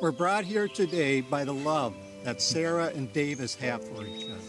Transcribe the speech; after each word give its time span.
We're 0.00 0.12
brought 0.12 0.44
here 0.44 0.66
today 0.66 1.20
by 1.20 1.44
the 1.44 1.52
love 1.52 1.94
that 2.24 2.40
Sarah 2.40 2.86
and 2.94 3.12
Davis 3.12 3.54
have 3.56 3.86
for 3.86 4.04
each 4.04 4.24
other. 4.24 4.40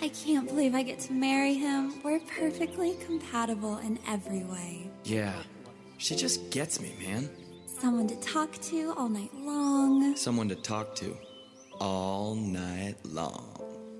I 0.00 0.08
can't 0.08 0.48
believe 0.48 0.74
I 0.74 0.82
get 0.82 0.98
to 1.00 1.12
marry 1.12 1.54
him. 1.54 2.02
We're 2.02 2.20
perfectly 2.20 2.96
compatible 3.06 3.78
in 3.78 3.98
every 4.08 4.42
way. 4.42 4.90
Yeah, 5.04 5.34
she 5.98 6.16
just 6.16 6.50
gets 6.50 6.80
me, 6.80 6.94
man. 7.00 7.30
Someone 7.66 8.08
to 8.08 8.16
talk 8.16 8.52
to 8.62 8.92
all 8.96 9.08
night 9.08 9.32
long. 9.34 10.16
Someone 10.16 10.48
to 10.48 10.56
talk 10.56 10.96
to 10.96 11.16
all 11.80 12.34
night 12.34 12.96
long. 13.04 13.51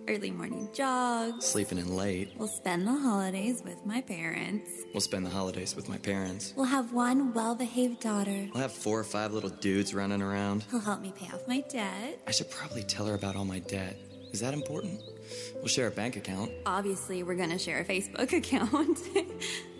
Early 0.09 0.31
morning 0.33 0.69
jogs. 0.73 1.47
Sleeping 1.47 1.79
in 1.79 1.95
late. 1.97 2.33
We'll 2.37 2.49
spend 2.49 2.87
the 2.87 2.93
holidays 2.93 3.63
with 3.65 3.87
my 3.87 4.01
parents. 4.01 4.69
We'll 4.93 5.01
spend 5.01 5.25
the 5.25 5.31
holidays 5.31 5.77
with 5.77 5.89
my 5.89 5.97
parents. 5.97 6.53
We'll 6.57 6.67
have 6.67 6.93
one 6.93 7.33
well 7.33 7.55
behaved 7.55 8.01
daughter. 8.01 8.49
We'll 8.53 8.63
have 8.63 8.73
four 8.73 8.99
or 8.99 9.05
five 9.05 9.33
little 9.33 9.51
dudes 9.51 9.95
running 9.95 10.21
around. 10.21 10.65
He'll 10.71 10.81
help 10.81 11.01
me 11.01 11.13
pay 11.17 11.27
off 11.33 11.47
my 11.47 11.61
debt. 11.69 12.21
I 12.27 12.33
should 12.33 12.51
probably 12.51 12.83
tell 12.83 13.07
her 13.07 13.15
about 13.15 13.37
all 13.37 13.45
my 13.45 13.61
debt. 13.61 13.97
Is 14.33 14.41
that 14.41 14.55
important? 14.55 15.01
We'll 15.57 15.67
share 15.69 15.87
a 15.87 15.91
bank 15.91 16.17
account. 16.17 16.51
Obviously, 16.67 17.23
we're 17.23 17.37
gonna 17.37 17.59
share 17.59 17.81
a 17.81 17.85
Facebook 17.85 18.33
account. 18.37 18.99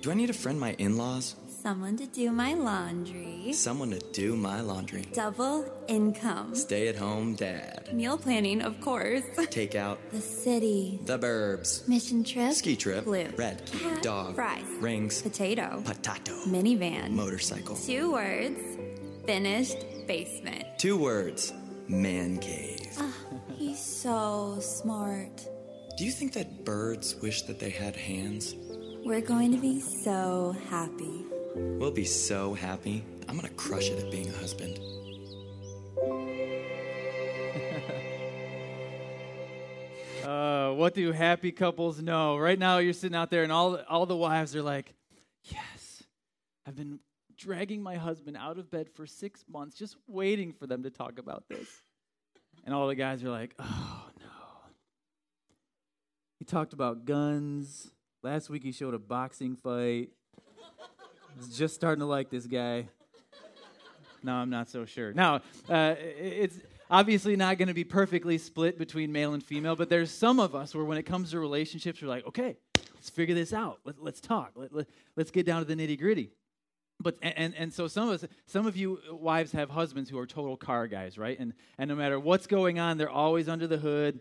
Do 0.03 0.11
I 0.11 0.15
need 0.15 0.29
to 0.29 0.35
friend 0.35 0.59
my 0.61 0.73
in 0.75 0.97
laws? 0.97 1.35
Someone 1.63 1.97
to 1.99 2.07
do 2.07 2.33
my 2.33 2.55
laundry. 2.55 3.53
Someone 3.53 3.91
to 3.91 4.01
do 4.13 4.35
my 4.35 4.61
laundry. 4.61 5.07
Double 5.13 5.65
income. 5.87 6.57
Stay 6.57 6.89
at 6.89 6.97
home 6.97 7.37
dad. 7.37 7.89
Meal 7.93 8.19
planning, 8.19 8.61
of 8.63 8.81
course. 8.81 9.23
Take 9.49 9.77
out 9.77 10.01
the 10.11 10.21
city. 10.21 10.99
the 11.05 11.17
burbs. 11.17 11.87
Mission 11.87 12.25
trip. 12.25 12.55
Ski 12.55 12.75
trip. 12.75 13.05
Blue. 13.05 13.29
Red. 13.37 13.65
Cat. 13.67 14.03
Dog. 14.03 14.35
Fries. 14.35 14.65
Rings. 14.81 15.23
Potato. 15.23 15.81
Potato. 15.85 16.33
Minivan. 16.49 17.11
Motorcycle. 17.13 17.77
Two 17.77 18.11
words. 18.11 18.59
Finished 19.25 19.87
basement. 20.09 20.65
Two 20.79 20.97
words. 20.97 21.53
Man 21.87 22.39
cave. 22.39 22.89
Ah, 22.99 23.15
he's 23.55 23.79
so 23.79 24.59
smart. 24.59 25.47
Do 25.97 26.05
you 26.05 26.11
think 26.11 26.33
that 26.33 26.65
birds 26.65 27.15
wish 27.23 27.43
that 27.43 27.61
they 27.61 27.71
had 27.71 27.95
hands? 27.95 28.57
We're 29.05 29.21
going 29.21 29.53
to 29.53 29.59
be 29.59 29.79
so 29.79 30.57
happy. 30.69 31.25
We'll 31.55 31.91
be 31.91 32.05
so 32.05 32.55
happy. 32.55 33.05
I'm 33.29 33.37
gonna 33.37 33.49
crush 33.51 33.91
it 33.91 34.03
at 34.05 34.11
being 34.11 34.29
a 34.29 34.37
husband. 34.39 34.79
Uh, 40.25 40.73
what 40.75 40.95
do 40.95 41.11
happy 41.11 41.51
couples 41.51 42.01
know? 42.01 42.39
Right 42.39 42.59
now, 42.59 42.79
you're 42.79 42.93
sitting 42.93 43.17
out 43.17 43.29
there, 43.29 43.43
and 43.43 43.51
all 43.51 43.77
all 43.89 44.07
the 44.07 44.17
wives 44.17 44.55
are 44.55 44.63
like, 44.63 44.95
"Yes, 45.43 46.05
I've 46.65 46.77
been 46.77 47.01
dragging 47.37 47.83
my 47.83 47.97
husband 47.97 48.37
out 48.37 48.57
of 48.57 48.71
bed 48.71 48.89
for 48.95 49.05
six 49.05 49.45
months, 49.49 49.77
just 49.77 49.97
waiting 50.07 50.53
for 50.53 50.69
them 50.69 50.85
to 50.85 50.91
talk 50.91 51.19
about 51.19 51.49
this." 51.49 51.69
And 52.65 52.73
all 52.73 52.87
the 52.87 52.95
guys 52.95 53.25
are 53.25 53.31
like, 53.31 53.55
"Oh 53.59 54.11
no." 54.21 54.71
He 56.39 56.45
talked 56.45 56.73
about 56.73 57.05
guns. 57.05 57.91
Last 58.23 58.49
week, 58.49 58.63
he 58.63 58.71
showed 58.71 58.95
a 58.95 59.01
boxing 59.01 59.57
fight. 59.57 60.11
Just 61.55 61.75
starting 61.75 62.01
to 62.01 62.07
like 62.07 62.31
this 62.31 62.47
guy. 62.47 62.89
No, 64.23 64.35
I'm 64.35 64.51
not 64.51 64.69
so 64.69 64.85
sure. 64.85 65.13
Now, 65.13 65.37
uh, 65.69 65.95
it's 65.99 66.59
obviously 66.91 67.35
not 67.37 67.59
going 67.59 67.69
to 67.69 67.75
be 67.75 67.85
perfectly 67.85 68.39
split 68.39 68.79
between 68.79 69.11
male 69.11 69.35
and 69.35 69.43
female, 69.43 69.75
but 69.75 69.89
there's 69.89 70.11
some 70.11 70.39
of 70.39 70.55
us 70.55 70.75
where 70.75 70.85
when 70.85 70.99
it 70.99 71.05
comes 71.05 71.33
to 71.33 71.41
relationships, 71.41 72.01
we're 72.01 72.09
like, 72.09 72.27
okay, 72.27 72.57
let's 72.95 73.11
figure 73.11 73.35
this 73.35 73.53
out. 73.53 73.81
Let, 73.85 73.97
us 74.15 74.21
talk. 74.21 74.53
Let, 74.55 74.73
let, 74.73 74.87
let's 75.17 75.31
get 75.31 75.45
down 75.45 75.65
to 75.65 75.75
the 75.75 75.75
nitty 75.75 75.99
gritty. 75.99 76.31
But 77.01 77.17
and, 77.21 77.53
and 77.57 77.75
so 77.75 77.89
some 77.89 78.09
of 78.09 78.23
us, 78.23 78.31
some 78.47 78.67
of 78.67 78.77
you 78.77 79.01
wives 79.11 79.51
have 79.53 79.71
husbands 79.71 80.09
who 80.09 80.19
are 80.19 80.27
total 80.27 80.57
car 80.57 80.87
guys, 80.87 81.19
right? 81.19 81.37
And 81.37 81.53
and 81.77 81.89
no 81.89 81.97
matter 81.97 82.21
what's 82.21 82.47
going 82.47 82.79
on, 82.79 82.97
they're 82.97 83.11
always 83.11 83.49
under 83.49 83.67
the 83.67 83.79
hood, 83.79 84.21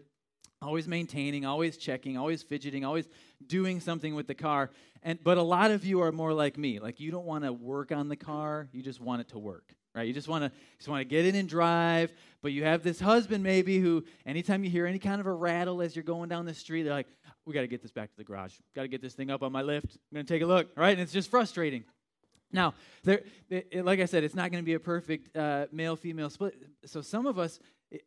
always 0.61 0.87
maintaining, 0.87 1.45
always 1.45 1.77
checking, 1.77 2.17
always 2.17 2.43
fidgeting, 2.43 2.85
always 2.85 3.07
doing 3.45 3.79
something 3.79 4.15
with 4.15 4.27
the 4.27 4.35
car. 4.35 4.69
And 5.03 5.17
but 5.23 5.37
a 5.37 5.43
lot 5.43 5.71
of 5.71 5.85
you 5.85 6.01
are 6.01 6.11
more 6.11 6.33
like 6.33 6.57
me. 6.57 6.79
Like 6.79 6.99
you 6.99 7.11
don't 7.11 7.25
want 7.25 7.43
to 7.43 7.53
work 7.53 7.91
on 7.91 8.09
the 8.09 8.15
car, 8.15 8.69
you 8.71 8.81
just 8.81 9.01
want 9.01 9.21
it 9.21 9.29
to 9.29 9.39
work 9.39 9.75
right? 9.95 10.07
You 10.07 10.13
just 10.13 10.27
want 10.27 10.43
to 10.43 10.51
just 10.77 10.89
want 10.89 11.01
to 11.01 11.05
get 11.05 11.25
in 11.25 11.35
and 11.35 11.47
drive, 11.47 12.11
but 12.41 12.51
you 12.51 12.63
have 12.63 12.83
this 12.83 12.99
husband 12.99 13.43
maybe 13.43 13.79
who 13.79 14.03
anytime 14.25 14.63
you 14.63 14.69
hear 14.69 14.85
any 14.85 14.99
kind 14.99 15.19
of 15.19 15.27
a 15.27 15.33
rattle 15.33 15.81
as 15.81 15.95
you're 15.95 16.03
going 16.03 16.29
down 16.29 16.45
the 16.45 16.53
street, 16.53 16.83
they're 16.83 16.93
like, 16.93 17.07
"We 17.45 17.53
got 17.53 17.61
to 17.61 17.67
get 17.67 17.81
this 17.81 17.91
back 17.91 18.09
to 18.11 18.17
the 18.17 18.23
garage. 18.23 18.53
Got 18.75 18.83
to 18.83 18.87
get 18.87 19.01
this 19.01 19.13
thing 19.13 19.29
up 19.29 19.43
on 19.43 19.51
my 19.51 19.61
lift. 19.61 19.97
I'm 20.11 20.15
going 20.15 20.25
to 20.25 20.33
take 20.33 20.41
a 20.41 20.45
look." 20.45 20.69
Right? 20.75 20.91
And 20.91 21.01
it's 21.01 21.11
just 21.11 21.29
frustrating. 21.29 21.83
Now, 22.53 22.73
there, 23.03 23.21
it, 23.49 23.85
like 23.85 24.01
I 24.01 24.05
said, 24.05 24.23
it's 24.23 24.35
not 24.35 24.51
going 24.51 24.61
to 24.61 24.65
be 24.65 24.73
a 24.73 24.79
perfect 24.79 25.35
uh, 25.37 25.67
male 25.71 25.95
female 25.95 26.29
split. 26.29 26.55
So 26.85 27.01
some 27.01 27.25
of 27.25 27.39
us 27.39 27.59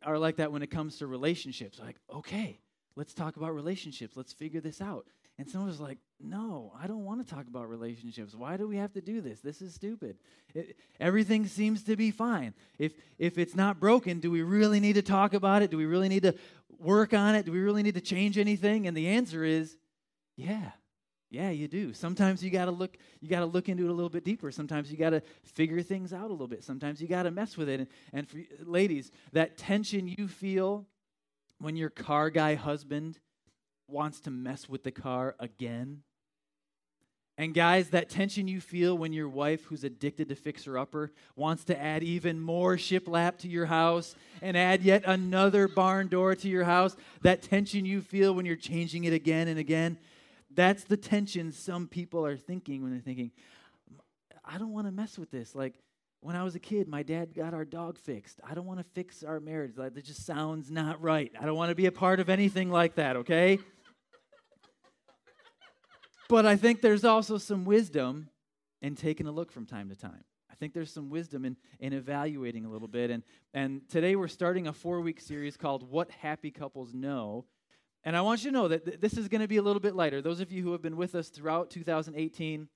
are 0.03 0.17
like 0.17 0.37
that 0.37 0.51
when 0.51 0.61
it 0.61 0.71
comes 0.71 0.97
to 0.97 1.07
relationships. 1.07 1.79
Like, 1.79 1.97
okay, 2.13 2.59
let's 2.95 3.13
talk 3.13 3.37
about 3.37 3.53
relationships. 3.53 4.17
Let's 4.17 4.33
figure 4.33 4.61
this 4.61 4.81
out. 4.81 5.05
And 5.37 5.49
some 5.49 5.63
of 5.63 5.69
us 5.69 5.81
like, 5.81 5.97
no, 6.21 6.71
I 6.81 6.87
don't 6.87 7.03
want 7.03 7.25
to 7.25 7.35
talk 7.35 7.45
about 7.47 7.69
relationships. 7.69 8.33
Why 8.33 8.55
do 8.55 8.67
we 8.67 8.77
have 8.77 8.93
to 8.93 9.01
do 9.01 9.19
this? 9.19 9.41
This 9.41 9.61
is 9.61 9.73
stupid. 9.73 10.17
It, 10.53 10.77
everything 10.99 11.45
seems 11.45 11.83
to 11.83 11.97
be 11.97 12.09
fine. 12.11 12.53
If 12.79 12.93
if 13.17 13.37
it's 13.37 13.53
not 13.55 13.79
broken, 13.79 14.19
do 14.19 14.31
we 14.31 14.43
really 14.43 14.79
need 14.79 14.93
to 14.93 15.01
talk 15.01 15.33
about 15.33 15.61
it? 15.61 15.71
Do 15.71 15.77
we 15.77 15.85
really 15.85 16.07
need 16.07 16.23
to 16.23 16.35
work 16.79 17.13
on 17.13 17.35
it? 17.35 17.45
Do 17.45 17.51
we 17.51 17.59
really 17.59 17.83
need 17.83 17.95
to 17.95 18.01
change 18.01 18.37
anything? 18.37 18.87
And 18.87 18.95
the 18.95 19.09
answer 19.09 19.43
is, 19.43 19.75
yeah. 20.37 20.71
Yeah, 21.29 21.49
you 21.49 21.67
do. 21.67 21.93
Sometimes 21.93 22.43
you 22.43 22.49
got 22.49 22.65
to 22.65 22.71
look 22.71 22.97
you 23.19 23.27
got 23.27 23.39
to 23.39 23.45
look 23.45 23.67
into 23.67 23.85
it 23.85 23.89
a 23.89 23.93
little 23.93 24.09
bit 24.09 24.23
deeper. 24.23 24.51
Sometimes 24.51 24.91
you 24.91 24.97
got 24.97 25.09
to 25.09 25.21
figure 25.43 25.81
things 25.81 26.13
out 26.13 26.29
a 26.29 26.33
little 26.33 26.47
bit. 26.47 26.63
Sometimes 26.63 27.01
you 27.01 27.07
got 27.07 27.23
to 27.23 27.31
mess 27.31 27.57
with 27.57 27.67
it. 27.67 27.79
And, 27.79 27.89
and 28.13 28.29
for 28.29 28.39
ladies, 28.63 29.11
that 29.33 29.57
tension 29.57 30.07
you 30.07 30.27
feel 30.27 30.85
when 31.59 31.75
your 31.75 31.89
car 31.89 32.29
guy 32.29 32.55
husband 32.55 33.19
wants 33.87 34.19
to 34.21 34.31
mess 34.31 34.69
with 34.69 34.83
the 34.83 34.91
car 34.91 35.35
again. 35.39 36.03
And 37.37 37.53
guys, 37.53 37.89
that 37.89 38.09
tension 38.09 38.47
you 38.47 38.61
feel 38.61 38.97
when 38.97 39.11
your 39.11 39.27
wife, 39.27 39.65
who's 39.65 39.83
addicted 39.83 40.29
to 40.29 40.35
fixer 40.35 40.77
upper, 40.77 41.11
wants 41.35 41.65
to 41.65 41.79
add 41.79 42.01
even 42.01 42.39
more 42.39 42.77
shiplap 42.77 43.39
to 43.39 43.49
your 43.49 43.65
house 43.65 44.15
and 44.41 44.55
add 44.55 44.83
yet 44.83 45.03
another 45.05 45.67
barn 45.67 46.07
door 46.07 46.33
to 46.35 46.47
your 46.47 46.63
house, 46.63 46.95
that 47.23 47.41
tension 47.41 47.85
you 47.85 47.99
feel 48.01 48.33
when 48.33 48.45
you're 48.45 48.55
changing 48.55 49.03
it 49.03 49.11
again 49.11 49.49
and 49.49 49.59
again, 49.59 49.97
that's 50.55 50.83
the 50.83 50.97
tension 50.97 51.51
some 51.51 51.87
people 51.87 52.25
are 52.25 52.37
thinking 52.37 52.81
when 52.81 52.91
they're 52.91 53.01
thinking, 53.01 53.31
I 54.43 54.57
don't 54.57 54.71
want 54.71 54.87
to 54.87 54.91
mess 54.91 55.17
with 55.17 55.31
this. 55.31 55.55
Like 55.55 55.75
when 56.25 56.35
I 56.35 56.43
was 56.43 56.55
a 56.55 56.59
kid, 56.59 56.87
my 56.87 57.03
dad 57.03 57.35
got 57.35 57.53
our 57.53 57.65
dog 57.65 57.99
fixed. 57.99 58.39
I 58.43 58.55
don't 58.55 58.65
want 58.65 58.79
to 58.79 58.85
fix 58.93 59.21
our 59.21 59.39
marriage. 59.39 59.77
Like, 59.77 59.93
that 59.93 60.05
just 60.05 60.25
sounds 60.25 60.71
not 60.71 60.99
right. 60.99 61.31
I 61.39 61.45
don't 61.45 61.55
want 61.55 61.69
to 61.69 61.75
be 61.75 61.85
a 61.85 61.91
part 61.91 62.19
of 62.19 62.29
anything 62.29 62.71
like 62.71 62.95
that, 62.95 63.15
okay? 63.17 63.59
But 66.27 66.47
I 66.47 66.55
think 66.55 66.81
there's 66.81 67.05
also 67.05 67.37
some 67.37 67.63
wisdom 67.63 68.29
in 68.81 68.95
taking 68.95 69.27
a 69.27 69.31
look 69.31 69.51
from 69.51 69.67
time 69.67 69.89
to 69.89 69.95
time. 69.95 70.23
I 70.51 70.55
think 70.55 70.73
there's 70.73 70.91
some 70.91 71.11
wisdom 71.11 71.45
in, 71.45 71.57
in 71.79 71.93
evaluating 71.93 72.65
a 72.65 72.69
little 72.69 72.87
bit. 72.87 73.11
And, 73.11 73.21
and 73.53 73.87
today 73.87 74.15
we're 74.15 74.27
starting 74.27 74.67
a 74.67 74.73
four 74.73 75.01
week 75.01 75.21
series 75.21 75.57
called 75.57 75.87
What 75.87 76.09
Happy 76.09 76.49
Couples 76.49 76.93
Know. 76.93 77.45
And 78.05 78.15
I 78.15 78.21
want 78.21 78.43
you 78.43 78.51
to 78.51 78.53
know 78.53 78.67
that 78.67 78.85
th- 78.85 78.99
this 78.99 79.17
is 79.17 79.27
going 79.27 79.41
to 79.41 79.47
be 79.47 79.57
a 79.57 79.61
little 79.63 79.79
bit 79.79 79.95
lighter. 79.95 80.21
Those 80.21 80.39
of 80.39 80.51
you 80.51 80.61
who 80.61 80.71
have 80.71 80.81
been 80.81 80.95
with 80.95 81.15
us 81.15 81.29
throughout 81.29 81.71
2018, 81.71 82.67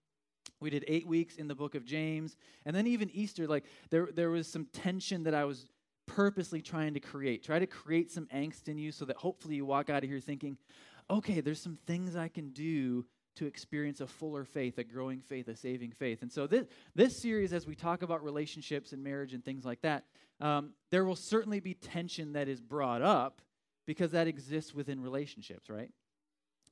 we 0.59 0.69
did 0.71 0.83
eight 0.87 1.07
weeks 1.07 1.35
in 1.35 1.47
the 1.47 1.55
book 1.55 1.75
of 1.75 1.85
James. 1.85 2.35
And 2.65 2.75
then 2.75 2.87
even 2.87 3.09
Easter, 3.11 3.47
like 3.47 3.65
there, 3.91 4.09
there 4.13 4.31
was 4.31 4.51
some 4.51 4.65
tension 4.73 5.23
that 5.23 5.35
I 5.35 5.45
was 5.45 5.67
purposely 6.07 6.61
trying 6.61 6.95
to 6.95 6.99
create. 6.99 7.43
Try 7.43 7.59
to 7.59 7.67
create 7.67 8.11
some 8.11 8.25
angst 8.33 8.67
in 8.67 8.79
you 8.79 8.91
so 8.91 9.05
that 9.05 9.17
hopefully 9.17 9.55
you 9.55 9.65
walk 9.65 9.91
out 9.91 10.03
of 10.03 10.09
here 10.09 10.19
thinking, 10.19 10.57
okay, 11.09 11.41
there's 11.41 11.61
some 11.61 11.77
things 11.85 12.15
I 12.15 12.27
can 12.27 12.49
do 12.49 13.05
to 13.35 13.45
experience 13.45 14.01
a 14.01 14.07
fuller 14.07 14.43
faith, 14.43 14.79
a 14.79 14.83
growing 14.83 15.21
faith, 15.21 15.47
a 15.47 15.55
saving 15.55 15.91
faith. 15.91 16.23
And 16.23 16.31
so, 16.31 16.45
this, 16.45 16.65
this 16.95 17.21
series, 17.21 17.53
as 17.53 17.65
we 17.65 17.75
talk 17.75 18.01
about 18.01 18.23
relationships 18.23 18.91
and 18.91 19.01
marriage 19.03 19.33
and 19.33 19.45
things 19.45 19.63
like 19.63 19.81
that, 19.81 20.03
um, 20.41 20.71
there 20.91 21.05
will 21.05 21.15
certainly 21.15 21.59
be 21.59 21.73
tension 21.73 22.33
that 22.33 22.47
is 22.47 22.59
brought 22.59 23.01
up 23.01 23.41
because 23.89 24.11
that 24.11 24.27
exists 24.27 24.71
within 24.71 25.01
relationships, 25.01 25.67
right? 25.67 25.89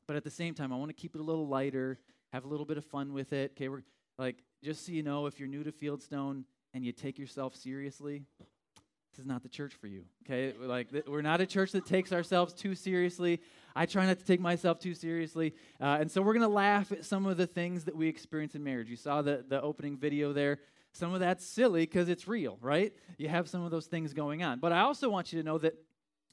But 0.06 0.18
at 0.18 0.24
the 0.24 0.30
same 0.30 0.54
time, 0.54 0.72
I 0.72 0.75
want 0.75 0.90
to 0.90 0.94
keep 0.94 1.16
it 1.16 1.19
a 1.19 1.24
little 1.24 1.48
lighter, 1.48 1.98
have 2.31 2.46
a 2.46 2.48
little 2.48 2.64
bit 2.64 2.78
of 2.78 2.86
fun 2.86 3.12
with 3.12 3.34
it. 3.34 3.54
Okay, 3.56 3.69
we're 3.69 3.81
like, 4.19 4.44
just 4.64 4.86
so 4.86 4.92
you 4.92 5.02
know, 5.02 5.25
if 5.25 5.40
you're 5.40 5.48
new 5.48 5.64
to 5.64 5.72
Fieldstone 5.72 6.44
and 6.75 6.86
you 6.86 6.92
take 6.92 7.18
yourself 7.18 7.56
seriously, 7.56 8.22
this 8.38 9.18
is 9.18 9.25
not 9.25 9.42
the 9.42 9.50
church 9.50 9.74
for 9.74 9.88
you. 9.88 10.04
Okay, 10.28 10.54
like 10.60 10.90
we're 11.08 11.24
not 11.24 11.42
a 11.42 11.48
church 11.48 11.72
that 11.72 11.88
takes 11.88 12.14
ourselves 12.14 12.54
too 12.54 12.75
seriously. 12.75 13.42
I 13.75 13.88
try 13.88 14.06
not 14.06 14.19
to 14.19 14.24
take 14.24 14.40
myself 14.40 14.78
too 14.78 14.94
seriously. 14.94 15.56
Uh, 15.81 15.98
and 16.00 16.12
so 16.12 16.22
we're 16.22 16.38
to 16.38 16.48
laugh 16.48 16.92
at 16.92 17.04
some 17.04 17.25
of 17.25 17.38
the 17.38 17.48
things 17.48 17.86
that 17.86 17.96
we 17.96 18.08
experience 18.08 18.54
in 18.54 18.64
marriage. 18.64 18.92
You 18.92 18.96
saw 18.96 19.24
the, 19.24 19.44
the 19.50 19.60
opening 19.60 19.98
video 19.98 20.34
there. 20.34 20.60
Some 20.94 21.16
of 21.16 21.19
that's 21.19 21.44
silly 21.44 21.81
because 21.81 22.10
it's 22.10 22.28
real, 22.28 22.60
right? 22.62 22.94
You 23.18 23.28
have 23.30 23.50
some 23.50 23.64
of 23.64 23.72
those 23.72 23.88
things 23.88 24.14
going 24.14 24.44
on. 24.44 24.60
But 24.60 24.72
I 24.72 24.81
also 24.81 25.10
want 25.10 25.34
you 25.34 25.42
to 25.42 25.46
know 25.46 25.58
that 25.58 25.74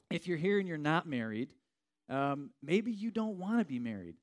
if 0.09 0.27
you're 0.27 0.37
here 0.37 0.59
and 0.59 0.67
you're 0.67 0.77
not 0.77 1.07
married, 1.07 1.49
um, 2.09 2.51
maybe 2.61 2.91
you 2.91 3.11
don't 3.11 3.37
want 3.37 3.59
to 3.59 3.65
be 3.65 3.79
married. 3.79 4.15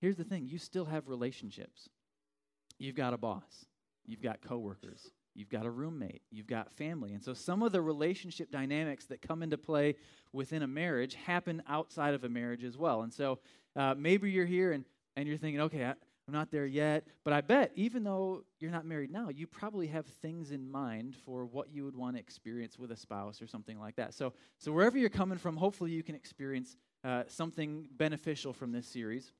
Here's 0.00 0.16
the 0.16 0.24
thing 0.24 0.46
you 0.46 0.58
still 0.58 0.84
have 0.84 1.08
relationships. 1.08 1.88
You've 2.78 2.96
got 2.96 3.14
a 3.14 3.18
boss, 3.18 3.66
you've 4.06 4.22
got 4.22 4.40
coworkers, 4.40 5.10
you've 5.34 5.48
got 5.48 5.66
a 5.66 5.70
roommate, 5.70 6.22
you've 6.30 6.46
got 6.46 6.72
family. 6.72 7.12
And 7.12 7.22
so 7.22 7.34
some 7.34 7.62
of 7.62 7.72
the 7.72 7.82
relationship 7.82 8.50
dynamics 8.50 9.06
that 9.06 9.20
come 9.20 9.42
into 9.42 9.58
play 9.58 9.96
within 10.32 10.62
a 10.62 10.68
marriage 10.68 11.14
happen 11.14 11.62
outside 11.68 12.14
of 12.14 12.22
a 12.24 12.28
marriage 12.28 12.62
as 12.62 12.76
well. 12.76 13.02
And 13.02 13.12
so 13.12 13.40
uh, 13.74 13.94
maybe 13.96 14.30
you're 14.30 14.46
here 14.46 14.72
and, 14.72 14.84
and 15.16 15.26
you're 15.26 15.38
thinking, 15.38 15.60
okay, 15.62 15.86
I, 15.86 15.94
I'm 16.28 16.34
not 16.34 16.50
there 16.50 16.66
yet. 16.66 17.06
But 17.24 17.32
I 17.32 17.40
bet, 17.40 17.72
even 17.74 18.04
though 18.04 18.44
you're 18.60 18.70
not 18.70 18.84
married 18.84 19.10
now, 19.10 19.30
you 19.30 19.46
probably 19.46 19.86
have 19.86 20.06
things 20.06 20.50
in 20.50 20.70
mind 20.70 21.16
for 21.24 21.46
what 21.46 21.72
you 21.72 21.86
would 21.86 21.96
want 21.96 22.16
to 22.16 22.20
experience 22.20 22.78
with 22.78 22.92
a 22.92 22.96
spouse 22.96 23.40
or 23.40 23.46
something 23.46 23.80
like 23.80 23.96
that. 23.96 24.12
So, 24.12 24.34
so 24.58 24.70
wherever 24.70 24.98
you're 24.98 25.08
coming 25.08 25.38
from, 25.38 25.56
hopefully 25.56 25.90
you 25.90 26.02
can 26.02 26.14
experience 26.14 26.76
uh, 27.02 27.22
something 27.28 27.88
beneficial 27.96 28.52
from 28.52 28.72
this 28.72 28.86
series. 28.86 29.32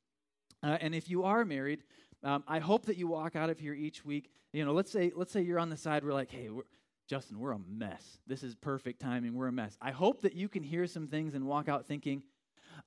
Uh, 0.63 0.79
and 0.81 0.95
if 0.95 1.11
you 1.11 1.25
are 1.25 1.45
married, 1.45 1.85
um, 2.25 2.43
I 2.49 2.59
hope 2.59 2.87
that 2.87 2.97
you 2.97 3.07
walk 3.07 3.37
out 3.37 3.51
of 3.51 3.59
here 3.59 3.75
each 3.75 4.05
week. 4.05 4.31
You 4.53 4.65
know, 4.65 4.73
let's 4.73 4.91
say 4.91 5.13
let's 5.15 5.31
say 5.31 5.43
you're 5.43 5.59
on 5.59 5.69
the 5.69 5.77
side. 5.77 6.03
We're 6.03 6.15
like, 6.15 6.31
hey, 6.31 6.49
we're, 6.49 6.63
Justin, 7.07 7.39
we're 7.39 7.53
a 7.53 7.61
mess. 7.69 8.19
This 8.27 8.43
is 8.43 8.55
perfect 8.55 9.01
timing. 9.01 9.35
We're 9.35 9.49
a 9.49 9.53
mess. 9.53 9.77
I 9.81 9.93
hope 9.93 10.23
that 10.23 10.35
you 10.35 10.49
can 10.49 10.63
hear 10.63 10.87
some 10.87 11.07
things 11.07 11.35
and 11.35 11.47
walk 11.47 11.69
out 11.69 11.87
thinking, 11.87 12.23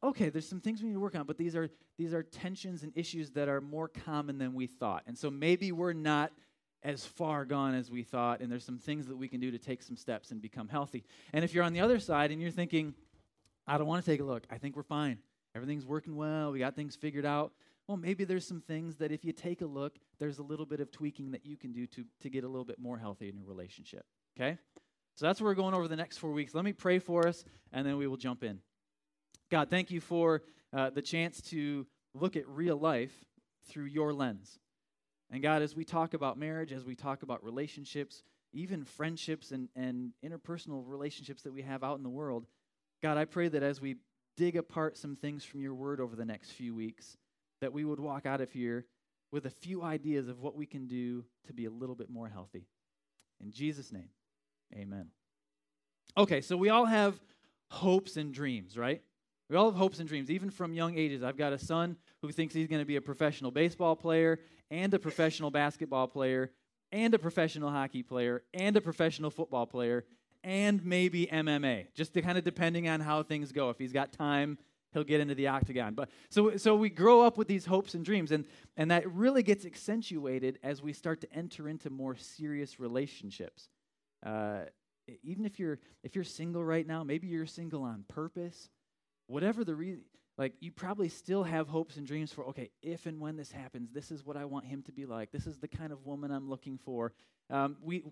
okay, 0.03 0.29
there's 0.29 0.47
some 0.47 0.59
things 0.59 0.81
we 0.81 0.89
need 0.89 0.95
to 0.95 0.99
work 0.99 1.15
on, 1.15 1.25
but 1.25 1.37
these 1.37 1.55
are 1.55 1.69
these 1.97 2.13
are 2.13 2.23
tensions 2.23 2.83
and 2.83 2.91
issues 2.95 3.31
that 3.31 3.47
are 3.47 3.61
more 3.61 3.87
common 3.87 4.37
than 4.37 4.53
we 4.53 4.67
thought. 4.67 5.03
And 5.07 5.17
so 5.17 5.29
maybe 5.29 5.71
we're 5.71 5.93
not 5.93 6.31
as 6.83 7.05
far 7.05 7.45
gone 7.45 7.75
as 7.75 7.91
we 7.91 8.03
thought, 8.03 8.41
and 8.41 8.51
there's 8.51 8.65
some 8.65 8.79
things 8.79 9.07
that 9.07 9.15
we 9.15 9.27
can 9.27 9.39
do 9.39 9.51
to 9.51 9.59
take 9.59 9.83
some 9.83 9.95
steps 9.95 10.31
and 10.31 10.41
become 10.41 10.67
healthy. 10.67 11.03
And 11.33 11.43
if 11.43 11.53
you're 11.53 11.63
on 11.63 11.73
the 11.73 11.81
other 11.81 11.99
side 11.99 12.31
and 12.31 12.41
you're 12.41 12.51
thinking, 12.51 12.95
I 13.67 13.77
don't 13.77 13.87
want 13.87 14.03
to 14.03 14.11
take 14.11 14.19
a 14.19 14.23
look, 14.23 14.43
I 14.49 14.57
think 14.57 14.75
we're 14.75 14.83
fine. 14.83 15.19
Everything's 15.55 15.85
working 15.85 16.15
well, 16.15 16.51
we 16.51 16.59
got 16.59 16.75
things 16.75 16.95
figured 16.95 17.25
out. 17.25 17.51
Well, 17.87 17.97
maybe 17.97 18.23
there's 18.23 18.47
some 18.47 18.61
things 18.61 18.95
that 18.97 19.11
if 19.11 19.25
you 19.25 19.33
take 19.33 19.61
a 19.61 19.65
look, 19.65 19.97
there's 20.17 20.39
a 20.39 20.43
little 20.43 20.65
bit 20.65 20.79
of 20.79 20.91
tweaking 20.91 21.31
that 21.31 21.45
you 21.45 21.57
can 21.57 21.71
do 21.73 21.85
to, 21.87 22.05
to 22.21 22.29
get 22.29 22.43
a 22.43 22.47
little 22.47 22.65
bit 22.65 22.79
more 22.79 22.97
healthy 22.97 23.29
in 23.29 23.37
your 23.37 23.47
relationship. 23.47 24.05
Okay? 24.39 24.57
So 25.15 25.25
that's 25.25 25.41
what 25.41 25.47
we're 25.47 25.55
going 25.55 25.73
over 25.73 25.87
the 25.87 25.95
next 25.95 26.17
four 26.17 26.31
weeks. 26.31 26.55
Let 26.55 26.63
me 26.63 26.73
pray 26.73 26.99
for 26.99 27.27
us, 27.27 27.43
and 27.73 27.85
then 27.85 27.97
we 27.97 28.07
will 28.07 28.17
jump 28.17 28.43
in. 28.43 28.59
God, 29.51 29.69
thank 29.69 29.91
you 29.91 29.99
for 29.99 30.43
uh, 30.73 30.89
the 30.91 31.01
chance 31.01 31.41
to 31.41 31.85
look 32.13 32.37
at 32.37 32.47
real 32.47 32.77
life 32.77 33.11
through 33.67 33.85
your 33.85 34.13
lens. 34.13 34.59
And 35.29 35.43
God, 35.43 35.61
as 35.61 35.75
we 35.75 35.83
talk 35.83 36.13
about 36.13 36.37
marriage, 36.37 36.71
as 36.71 36.85
we 36.85 36.95
talk 36.95 37.21
about 37.21 37.43
relationships, 37.43 38.23
even 38.53 38.85
friendships 38.85 39.51
and, 39.51 39.67
and 39.75 40.11
interpersonal 40.25 40.83
relationships 40.85 41.43
that 41.43 41.53
we 41.53 41.61
have 41.63 41.83
out 41.83 41.97
in 41.97 42.03
the 42.03 42.09
world, 42.09 42.47
God, 43.03 43.17
I 43.17 43.25
pray 43.25 43.49
that 43.49 43.61
as 43.61 43.81
we 43.81 43.97
dig 44.37 44.55
apart 44.55 44.97
some 44.97 45.15
things 45.15 45.43
from 45.43 45.61
your 45.61 45.73
word 45.73 45.99
over 45.99 46.15
the 46.15 46.25
next 46.25 46.51
few 46.51 46.73
weeks, 46.73 47.17
that 47.59 47.73
we 47.73 47.83
would 47.83 47.99
walk 47.99 48.25
out 48.25 48.39
of 48.39 48.51
here 48.51 48.85
with 49.33 49.45
a 49.45 49.49
few 49.49 49.83
ideas 49.83 50.29
of 50.29 50.41
what 50.41 50.55
we 50.55 50.65
can 50.65 50.87
do 50.87 51.25
to 51.47 51.53
be 51.53 51.65
a 51.65 51.69
little 51.69 51.95
bit 51.95 52.09
more 52.09 52.29
healthy. 52.29 52.67
In 53.41 53.51
Jesus' 53.51 53.91
name, 53.91 54.09
amen. 54.73 55.07
Okay, 56.17 56.41
so 56.41 56.55
we 56.55 56.69
all 56.69 56.85
have 56.85 57.19
hopes 57.69 58.17
and 58.17 58.33
dreams, 58.33 58.77
right? 58.77 59.01
We 59.51 59.57
all 59.57 59.65
have 59.65 59.75
hopes 59.75 59.99
and 59.99 60.07
dreams, 60.07 60.31
even 60.31 60.49
from 60.49 60.73
young 60.73 60.97
ages. 60.97 61.23
I've 61.23 61.35
got 61.35 61.51
a 61.51 61.57
son 61.57 61.97
who 62.21 62.31
thinks 62.31 62.53
he's 62.53 62.69
going 62.69 62.81
to 62.81 62.85
be 62.85 62.95
a 62.95 63.01
professional 63.01 63.51
baseball 63.51 63.97
player 63.97 64.39
and 64.69 64.93
a 64.93 64.97
professional 64.97 65.51
basketball 65.51 66.07
player 66.07 66.51
and 66.93 67.13
a 67.13 67.19
professional 67.19 67.69
hockey 67.69 68.01
player 68.01 68.43
and 68.53 68.77
a 68.77 68.81
professional 68.81 69.29
football 69.29 69.65
player 69.65 70.05
and 70.41 70.85
maybe 70.85 71.27
MMA, 71.27 71.87
just 71.93 72.13
kind 72.13 72.37
of 72.37 72.45
depending 72.45 72.87
on 72.87 73.01
how 73.01 73.23
things 73.23 73.51
go. 73.51 73.69
If 73.69 73.77
he's 73.77 73.91
got 73.91 74.13
time, 74.13 74.57
he'll 74.93 75.03
get 75.03 75.19
into 75.19 75.35
the 75.35 75.47
octagon. 75.47 75.95
But 75.95 76.09
so 76.29 76.55
so 76.55 76.73
we 76.73 76.89
grow 76.89 77.25
up 77.25 77.37
with 77.37 77.49
these 77.49 77.65
hopes 77.65 77.93
and 77.93 78.05
dreams, 78.05 78.31
and 78.31 78.45
and 78.77 78.89
that 78.89 79.11
really 79.11 79.43
gets 79.43 79.65
accentuated 79.65 80.59
as 80.63 80.81
we 80.81 80.93
start 80.93 81.19
to 81.21 81.33
enter 81.33 81.67
into 81.67 81.89
more 81.89 82.15
serious 82.15 82.79
relationships. 82.79 83.67
Uh, 84.25 84.61
even 85.23 85.45
if 85.45 85.59
you're 85.59 85.77
if 86.03 86.15
you're 86.15 86.23
single 86.23 86.63
right 86.63 86.87
now, 86.87 87.03
maybe 87.03 87.27
you're 87.27 87.45
single 87.45 87.83
on 87.83 88.05
purpose 88.07 88.69
whatever 89.31 89.63
the 89.63 89.75
reason, 89.75 90.03
like 90.37 90.53
you 90.59 90.71
probably 90.71 91.09
still 91.09 91.43
have 91.43 91.67
hopes 91.67 91.97
and 91.97 92.07
dreams 92.07 92.31
for, 92.31 92.45
okay, 92.47 92.69
if 92.81 93.05
and 93.05 93.19
when 93.19 93.37
this 93.37 93.51
happens, 93.51 93.91
this 93.91 94.11
is 94.11 94.25
what 94.25 94.37
I 94.37 94.45
want 94.45 94.65
him 94.65 94.81
to 94.83 94.91
be 94.91 95.05
like. 95.05 95.31
This 95.31 95.47
is 95.47 95.57
the 95.59 95.67
kind 95.67 95.91
of 95.91 96.05
woman 96.05 96.31
I'm 96.31 96.49
looking 96.49 96.77
for. 96.77 97.13
Um, 97.49 97.77
we, 97.81 98.03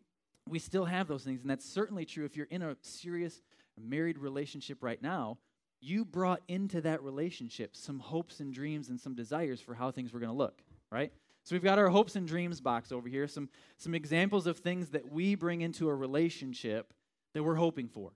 we 0.48 0.60
still 0.60 0.86
have 0.86 1.08
those 1.08 1.24
things, 1.24 1.42
and 1.42 1.50
that's 1.50 1.66
certainly 1.66 2.06
true 2.06 2.26
if 2.26 2.36
you're 2.36 2.48
in 2.48 2.62
a 2.62 2.76
serious 2.82 3.42
married 3.80 4.18
relationship 4.18 4.84
right 4.84 5.02
now. 5.02 5.38
You 5.82 6.04
brought 6.04 6.42
into 6.48 6.82
that 6.82 7.02
relationship 7.04 7.76
some 7.76 8.00
hopes 8.00 8.42
and 8.42 8.54
dreams 8.54 8.90
and 8.90 9.00
some 9.00 9.16
desires 9.16 9.62
for 9.62 9.74
how 9.74 9.92
things 9.92 10.12
were 10.12 10.20
going 10.20 10.32
to 10.32 10.38
look, 10.38 10.62
right? 10.92 11.12
So 11.44 11.56
we've 11.56 11.64
got 11.64 11.80
our 11.80 11.90
hopes 11.90 12.16
and 12.16 12.28
dreams 12.28 12.60
box 12.60 12.92
over 12.92 13.08
here, 13.08 13.28
some, 13.28 13.50
some 13.78 13.96
examples 13.96 14.46
of 14.46 14.60
things 14.60 14.90
that 14.90 15.12
we 15.12 15.36
bring 15.36 15.62
into 15.62 15.88
a 15.88 15.96
relationship 15.96 16.94
that 17.34 17.44
we're 17.44 17.56
hoping 17.56 17.88
for, 17.88 18.12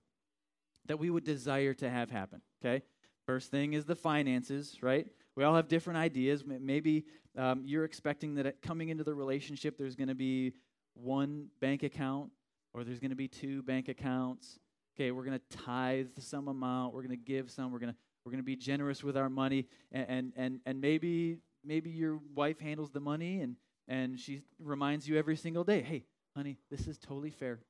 that 0.86 0.98
we 0.98 1.08
would 1.10 1.24
desire 1.24 1.72
to 1.74 1.88
have 1.88 2.10
happen, 2.10 2.42
okay? 2.64 2.84
First 3.26 3.50
thing 3.50 3.72
is 3.72 3.84
the 3.84 3.96
finances, 3.96 4.78
right? 4.82 5.06
We 5.36 5.44
all 5.44 5.54
have 5.54 5.68
different 5.68 5.98
ideas. 5.98 6.44
Maybe 6.46 7.04
um, 7.36 7.62
you're 7.64 7.84
expecting 7.84 8.34
that 8.36 8.62
coming 8.62 8.90
into 8.90 9.04
the 9.04 9.14
relationship, 9.14 9.76
there's 9.76 9.96
going 9.96 10.08
to 10.08 10.14
be 10.14 10.52
one 10.94 11.48
bank 11.60 11.82
account 11.82 12.30
or 12.72 12.84
there's 12.84 13.00
going 13.00 13.10
to 13.10 13.16
be 13.16 13.28
two 13.28 13.62
bank 13.62 13.88
accounts. 13.88 14.58
Okay, 14.96 15.10
we're 15.10 15.24
going 15.24 15.38
to 15.38 15.56
tithe 15.56 16.08
some 16.18 16.48
amount. 16.48 16.94
We're 16.94 17.02
going 17.02 17.16
to 17.18 17.24
give 17.24 17.50
some. 17.50 17.72
We're 17.72 17.80
going 17.80 17.92
to 17.92 17.98
we're 18.24 18.30
going 18.30 18.42
to 18.42 18.46
be 18.46 18.56
generous 18.56 19.04
with 19.04 19.16
our 19.16 19.28
money, 19.28 19.66
and 19.92 20.06
and 20.08 20.32
and, 20.36 20.60
and 20.66 20.80
maybe 20.80 21.38
maybe 21.64 21.90
your 21.90 22.20
wife 22.34 22.58
handles 22.58 22.90
the 22.90 23.00
money 23.00 23.40
and 23.40 23.56
and 23.88 24.18
she 24.18 24.40
reminds 24.58 25.08
you 25.08 25.18
every 25.18 25.36
single 25.36 25.64
day, 25.64 25.82
hey, 25.82 26.04
honey, 26.34 26.58
this 26.70 26.86
is 26.86 26.98
totally 26.98 27.30
fair. 27.30 27.60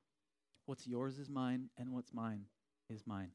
What's 0.67 0.87
yours 0.87 1.19
is 1.19 1.29
mine, 1.29 1.71
and 1.77 1.93
what's 1.93 2.13
mine 2.13 2.45
is 2.89 3.03
mine. 3.07 3.31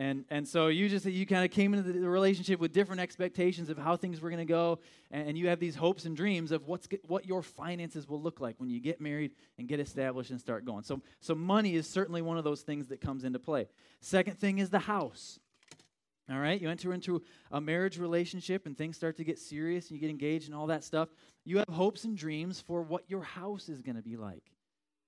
And, 0.00 0.24
and 0.30 0.48
so 0.48 0.68
you 0.68 0.88
just 0.88 1.04
you 1.04 1.26
kind 1.26 1.44
of 1.44 1.50
came 1.50 1.74
into 1.74 1.92
the 1.92 2.08
relationship 2.08 2.58
with 2.58 2.72
different 2.72 3.02
expectations 3.02 3.68
of 3.68 3.76
how 3.76 3.96
things 3.96 4.22
were 4.22 4.30
going 4.30 4.38
to 4.38 4.50
go. 4.50 4.78
And, 5.10 5.36
you 5.36 5.48
have 5.48 5.60
these 5.60 5.74
hopes 5.74 6.06
and 6.06 6.16
dreams 6.16 6.52
of 6.52 6.66
what's 6.66 6.88
what 7.06 7.26
your 7.26 7.42
finances 7.42 8.08
will 8.08 8.20
look 8.20 8.40
like 8.40 8.54
when 8.58 8.70
you 8.70 8.80
get 8.80 8.98
married 8.98 9.32
and 9.58 9.68
get 9.68 9.78
established 9.78 10.30
and 10.30 10.40
start 10.40 10.64
going. 10.64 10.84
So 10.84 11.02
so 11.20 11.34
money 11.34 11.74
is 11.74 11.86
certainly 11.86 12.22
one 12.22 12.38
of 12.38 12.44
those 12.44 12.62
things 12.62 12.88
that 12.88 13.02
comes 13.02 13.24
into 13.24 13.38
play. 13.38 13.68
Second 14.00 14.38
thing 14.38 14.58
is 14.58 14.70
the 14.70 14.78
house. 14.78 15.38
All 16.30 16.38
right? 16.38 16.58
You 16.58 16.70
enter 16.70 16.94
into 16.94 17.22
a 17.52 17.60
marriage 17.60 17.98
relationship 17.98 18.64
and 18.64 18.78
things 18.78 18.96
start 18.96 19.18
to 19.18 19.24
get 19.24 19.38
serious 19.38 19.90
and 19.90 19.96
you 19.96 20.00
get 20.00 20.08
engaged 20.08 20.46
and 20.46 20.54
all 20.54 20.68
that 20.68 20.82
stuff. 20.82 21.10
You 21.44 21.58
have 21.58 21.68
hopes 21.68 22.04
and 22.04 22.16
dreams 22.16 22.58
for 22.58 22.80
what 22.80 23.04
your 23.08 23.22
house 23.22 23.68
is 23.68 23.82
going 23.82 23.96
to 23.96 24.02
be 24.02 24.16
like 24.16 24.44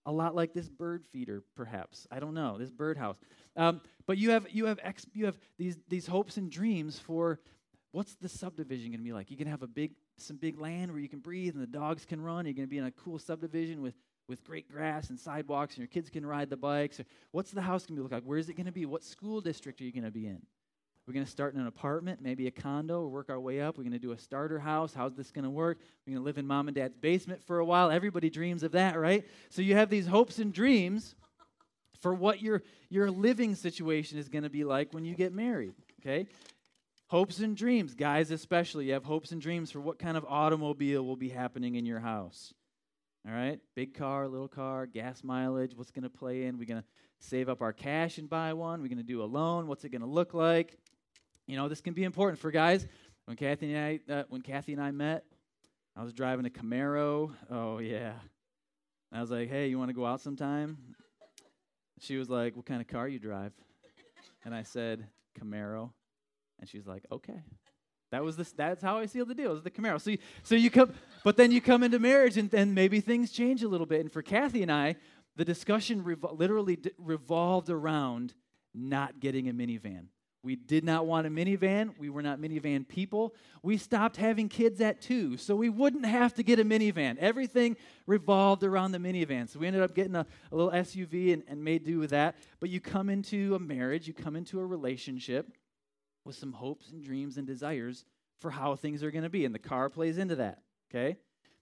a 0.07 0.13
lot 0.13 0.35
like 0.35 0.53
this 0.53 0.69
bird 0.69 1.05
feeder, 1.07 1.43
perhaps. 1.57 2.07
I 2.11 2.21
don't 2.21 2.35
know, 2.35 2.59
this 2.59 2.71
birdhouse. 2.71 3.17
Um, 3.57 3.81
but 4.07 4.19
you 4.19 4.31
have 4.31 4.47
you 4.51 4.67
have 4.67 4.79
ex, 4.83 5.07
you 5.13 5.27
have 5.27 5.39
these 5.59 5.77
these 5.89 6.07
hopes 6.07 6.37
and 6.37 6.51
dreams 6.51 6.99
for 6.99 7.41
what's 7.93 8.15
the 8.15 8.29
subdivision 8.29 8.91
going 8.91 9.01
to 9.01 9.05
be 9.05 9.13
like? 9.13 9.31
You 9.31 9.37
can 9.37 9.47
have 9.47 9.63
a 9.63 9.67
big 9.67 9.93
some 10.19 10.37
big 10.37 10.61
land 10.61 10.91
where 10.91 11.01
you 11.01 11.09
can 11.09 11.21
breathe 11.21 11.55
and 11.55 11.63
the 11.63 11.67
dogs 11.67 12.05
can 12.05 12.21
run. 12.21 12.47
You're 12.47 12.55
going 12.55 12.67
to 12.67 12.71
be 12.71 12.79
in 12.79 12.85
a 12.85 12.91
cool 12.91 13.19
subdivision 13.19 13.83
with 13.83 13.95
with 14.29 14.45
great 14.45 14.71
grass 14.71 15.11
and 15.11 15.19
sidewalks, 15.19 15.75
and 15.75 15.79
your 15.79 15.89
kids 15.89 16.09
can 16.09 16.25
ride 16.25 16.49
the 16.49 16.57
bikes. 16.57 17.01
What's 17.33 17.51
the 17.51 17.63
house 17.63 17.87
going 17.87 17.97
to 17.97 18.03
look 18.03 18.13
like? 18.13 18.25
Where 18.25 18.39
is 18.39 18.49
it 18.49 18.55
going 18.55 18.67
to 18.67 18.73
be? 18.73 18.87
What 18.87 19.05
school 19.05 19.41
district 19.41 19.81
are 19.81 19.85
you 19.85 19.93
going 19.93 20.05
to 20.05 20.11
be 20.11 20.27
in? 20.27 20.43
We're 21.07 21.15
going 21.15 21.25
to 21.27 21.31
start 21.31 21.55
in 21.55 21.61
an 21.61 21.67
apartment, 21.67 22.21
maybe 22.23 22.47
a 22.47 22.51
condo, 22.51 23.07
work 23.09 23.29
our 23.29 23.41
way 23.41 23.61
up. 23.61 23.77
We're 23.77 23.83
going 23.83 23.93
to 23.93 23.99
do 23.99 24.13
a 24.13 24.19
starter 24.19 24.61
house. 24.61 24.95
How's 24.95 25.15
this 25.15 25.33
going 25.33 25.45
to 25.45 25.51
work? 25.51 25.79
We're 26.07 26.13
going 26.13 26.23
to 26.23 26.25
live 26.25 26.39
in 26.39 26.47
mom 26.47 26.69
and 26.69 26.77
dad's 26.77 26.97
basement 26.97 27.43
for 27.43 27.59
a 27.59 27.65
while. 27.65 27.91
Everybody 27.91 28.31
dreams 28.31 28.63
of 28.63 28.73
that, 28.73 28.97
right? 28.97 29.27
So 29.51 29.63
you 29.63 29.75
have 29.75 29.91
these 29.91 30.07
hopes 30.07 30.39
and 30.39 30.53
dreams 30.53 31.17
for 32.01 32.15
what 32.15 32.41
your, 32.41 32.63
your 32.89 33.11
living 33.11 33.57
situation 33.57 34.19
is 34.19 34.29
going 34.29 34.45
to 34.45 34.51
be 34.51 34.63
like 34.63 34.95
when 34.95 35.05
you 35.05 35.15
get 35.17 35.33
married, 35.33 35.75
okay? 36.01 36.27
Hopes 37.09 37.41
and 37.41 37.57
dreams, 37.57 37.95
guys 37.95 38.31
especially. 38.31 38.87
You 38.87 38.93
have 38.93 39.05
hopes 39.05 39.33
and 39.33 39.41
dreams 39.43 39.73
for 39.73 39.81
what 39.81 39.99
kind 39.99 40.17
of 40.17 40.25
automobile 40.29 41.05
will 41.05 41.17
be 41.17 41.29
happening 41.29 41.75
in 41.75 41.85
your 41.85 42.01
house. 42.01 42.55
All 43.27 43.35
right? 43.35 43.61
Big 43.75 43.95
car, 43.95 44.29
little 44.29 44.49
car, 44.49 44.87
gas 44.87 45.23
mileage, 45.25 45.77
what's 45.77 45.91
going 45.91 46.05
to 46.05 46.11
play 46.11 46.45
in? 46.45 46.59
We're 46.59 46.67
going 46.67 46.81
to 46.81 46.87
save 47.19 47.49
up 47.49 47.61
our 47.61 47.73
cash 47.73 48.19
and 48.19 48.31
buy 48.31 48.53
one. 48.53 48.83
We're 48.83 48.89
going 48.89 48.99
to 48.99 49.05
do 49.05 49.23
a 49.23 49.25
loan. 49.25 49.67
What's 49.67 49.85
it 49.85 49.91
going 49.91 50.03
to 50.03 50.09
look 50.09 50.33
like? 50.33 50.79
You 51.47 51.57
know, 51.57 51.69
this 51.69 51.81
can 51.81 51.95
be 51.95 52.05
important 52.05 52.39
for 52.39 52.51
guys. 52.51 52.87
When 53.27 53.37
Kathy 53.37 53.73
and 53.73 54.01
I, 54.09 54.13
uh, 54.13 54.25
when 54.29 54.43
Kathy 54.43 54.73
and 54.73 54.83
I 54.83 54.91
met, 54.91 55.25
I 55.97 56.03
was 56.03 56.13
driving 56.13 56.47
a 56.47 56.51
Camaro. 56.51 57.35
Oh 57.51 57.79
yeah. 57.79 58.15
I 59.13 59.21
was 59.21 59.31
like, 59.31 59.49
"Hey, 59.49 59.69
you 59.69 59.79
want 59.79 59.91
to 59.91 59.95
go 59.95 60.07
out 60.07 60.21
sometime?" 60.21 60.79
She 62.01 62.17
was 62.17 62.31
like, 62.31 62.57
"What 62.57 62.67
kind 62.67 62.81
of 62.81 62.87
car 62.87 63.09
you 63.09 63.19
drive?" 63.19 63.53
And 64.45 64.55
I 64.55 64.63
said, 64.63 65.07
"Camaro." 65.39 65.91
And 66.61 66.69
she's 66.69 66.87
like, 66.87 67.05
"Okay." 67.11 67.43
That 68.13 68.23
was 68.23 68.37
this. 68.37 68.53
That's 68.53 68.83
how 68.83 68.99
I 68.99 69.07
sealed 69.07 69.29
the 69.29 69.35
deal. 69.35 69.51
It 69.51 69.55
was 69.55 69.63
the 69.63 69.71
Camaro. 69.71 70.01
So, 70.01 70.11
you, 70.11 70.19
so 70.43 70.55
you 70.55 70.71
come, 70.71 70.93
but 71.25 71.37
then 71.37 71.51
you 71.51 71.61
come 71.61 71.83
into 71.83 71.99
marriage, 71.99 72.37
and 72.37 72.51
then 72.51 72.75
maybe 72.75 73.01
things 73.01 73.33
change 73.33 73.63
a 73.63 73.69
little 73.69 73.87
bit. 73.87 74.01
And 74.01 74.13
for 74.13 74.23
Kathy 74.23 74.63
and 74.63 74.71
I, 74.71 74.97
the 75.37 75.45
discussion 75.45 76.05
revo- 76.05 76.39
literally 76.39 76.77
d- 76.77 76.93
revolved 76.99 77.71
around 77.71 78.35
not 78.75 79.19
getting 79.19 79.49
a 79.49 79.53
minivan 79.53 80.09
We 80.45 80.57
did 80.57 80.83
not 80.83 81.07
want 81.07 81.27
a 81.27 81.31
minivan. 81.31 81.97
We 81.99 82.11
were 82.11 82.23
not 82.23 82.41
minivan 82.41 82.87
people. 82.87 83.35
We 83.63 83.77
stopped 83.77 84.17
having 84.17 84.49
kids 84.49 84.81
at 84.81 85.01
two, 85.01 85.37
so 85.37 85.55
we 85.55 85.69
wouldn't 85.69 86.05
have 86.05 86.35
to 86.35 86.43
get 86.43 86.59
a 86.59 86.65
minivan. 86.65 87.17
Everything 87.19 87.77
revolved 88.07 88.65
around 88.65 88.91
the 88.91 88.99
minivan. 88.99 89.49
So 89.49 89.61
we 89.61 89.69
ended 89.69 89.83
up 89.83 89.95
getting 89.95 90.17
a, 90.17 90.27
a 90.51 90.57
little 90.57 90.73
SUV 90.73 91.33
and, 91.33 91.45
and 91.47 91.63
made 91.63 91.85
do 91.85 92.01
with 92.01 92.11
that. 92.11 92.35
But 92.59 92.71
you 92.71 92.81
come 92.81 93.09
into 93.09 93.55
a 93.55 93.61
marriage, 93.61 94.09
you 94.09 94.15
come 94.15 94.35
into 94.35 94.59
a 94.59 94.67
relationship 94.67 95.53
with 96.25 96.35
some 96.35 96.53
hopes 96.53 96.91
and 96.91 97.05
dreams 97.05 97.37
and 97.37 97.47
desires 97.47 98.05
for 98.41 98.51
how 98.51 98.75
things 98.75 99.05
are 99.05 99.13
going 99.13 99.25
to 99.25 99.31
be. 99.31 99.45
And 99.45 99.55
the 99.55 99.61
car 99.61 99.89
plays 99.89 100.19
into 100.19 100.37
that, 100.37 100.63
okay? 100.91 101.19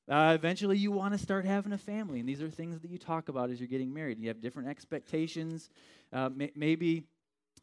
Uh, 0.09 0.33
eventually, 0.35 0.79
you 0.79 0.91
want 0.91 1.13
to 1.13 1.19
start 1.19 1.45
having 1.45 1.73
a 1.73 1.79
family, 1.79 2.19
and 2.19 2.29
these 2.29 2.43
are 2.43 2.51
things 2.51 2.81
that 2.81 2.91
you 2.91 2.99
talk 2.99 3.29
about 3.29 3.51
as 3.51 3.61
you're 3.61 3.69
getting 3.69 3.93
married. 3.93 4.19
You 4.19 4.29
have 4.29 4.41
different 4.41 4.69
expectations. 4.69 5.69
Uh, 6.13 6.31
may- 6.31 6.51
maybe 6.57 7.05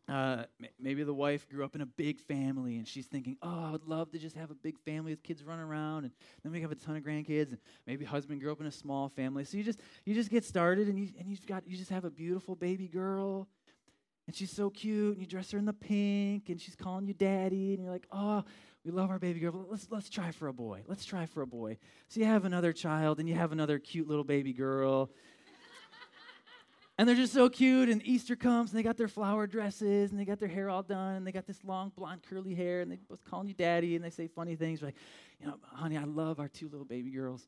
uh, 0.08 0.44
maybe 0.80 1.04
the 1.04 1.14
wife 1.14 1.50
grew 1.50 1.66
up 1.66 1.76
in 1.76 1.82
a 1.82 1.86
big 1.86 2.20
family 2.22 2.78
and 2.78 2.88
she's 2.88 3.08
thinking, 3.08 3.36
oh, 3.42 3.66
I 3.66 3.72
would 3.72 3.86
love 3.86 4.10
to 4.12 4.18
just 4.18 4.38
have 4.38 4.52
a 4.52 4.56
big 4.56 4.80
family 4.80 5.12
with 5.12 5.22
kids 5.22 5.44
running 5.44 5.66
around 5.66 6.06
and 6.06 6.14
then 6.44 6.54
we 6.54 6.62
have 6.62 6.72
a 6.72 6.76
ton 6.76 6.96
of 6.96 7.04
grandkids. 7.04 7.50
And 7.50 7.58
maybe 7.86 8.06
husband 8.06 8.40
grew 8.40 8.52
up 8.52 8.62
in 8.62 8.68
a 8.68 8.72
small 8.72 9.10
family. 9.10 9.44
So 9.44 9.58
you 9.58 9.64
just 9.64 9.82
you 10.06 10.14
just 10.14 10.30
get 10.30 10.46
started 10.46 10.88
and 10.88 10.98
you 10.98 11.10
and 11.20 11.30
you've 11.30 11.46
got 11.46 11.68
you 11.68 11.76
just 11.76 11.92
have 11.92 12.06
a 12.06 12.10
beautiful 12.10 12.56
baby 12.56 12.88
girl 12.88 13.50
and 14.28 14.36
she's 14.36 14.52
so 14.52 14.70
cute 14.70 15.14
and 15.14 15.22
you 15.22 15.28
dress 15.28 15.52
her 15.52 15.60
in 15.60 15.66
the 15.66 15.74
pink 15.74 16.50
and 16.50 16.60
she's 16.60 16.76
calling 16.76 17.06
you 17.06 17.14
daddy 17.14 17.74
and 17.74 17.84
you're 17.84 17.92
like, 17.92 18.08
oh, 18.12 18.46
we 18.86 18.92
love 18.92 19.10
our 19.10 19.20
baby 19.20 19.42
girl. 19.42 19.66
Let's 19.70 19.88
let's 19.90 20.10
try 20.10 20.32
for 20.32 20.48
a 20.48 20.54
boy. 20.54 20.84
Let's 20.88 21.04
try 21.04 21.26
for 21.26 21.42
a 21.42 21.48
boy. 21.48 21.80
So 22.08 22.22
you 22.22 22.26
have 22.28 22.46
another 22.46 22.72
child 22.72 23.20
and 23.20 23.28
you 23.28 23.36
have 23.36 23.52
another 23.52 23.78
cute 23.78 24.08
little 24.08 24.24
baby 24.24 24.54
girl 24.54 25.12
and 26.98 27.08
they're 27.08 27.16
just 27.16 27.34
so 27.34 27.50
cute. 27.50 27.90
And 27.90 28.02
Easter 28.06 28.36
comes, 28.36 28.72
and 28.72 28.80
they 28.80 28.84
got 28.84 28.98
their 28.98 29.08
flower 29.08 29.48
dresses, 29.48 30.12
and 30.12 30.20
they 30.20 30.26
got 30.26 30.40
their 30.40 30.50
hair 30.50 30.70
all 30.70 30.84
done, 30.84 31.16
and 31.16 31.28
they 31.28 31.32
got 31.32 31.46
this 31.46 31.64
long 31.64 31.92
blonde 31.96 32.22
curly 32.28 32.56
hair, 32.56 32.82
and 32.82 32.92
they 32.92 32.98
both 33.10 33.24
calling 33.26 33.48
you 33.48 33.54
daddy, 33.54 33.96
and 33.96 34.04
they 34.04 34.10
say 34.10 34.28
funny 34.28 34.56
things 34.56 34.82
like, 34.82 34.96
you 35.40 35.48
know, 35.48 35.56
honey, 35.64 35.98
I 35.98 36.04
love 36.04 36.40
our 36.40 36.48
two 36.48 36.70
little 36.70 36.86
baby 36.86 37.10
girls. 37.10 37.48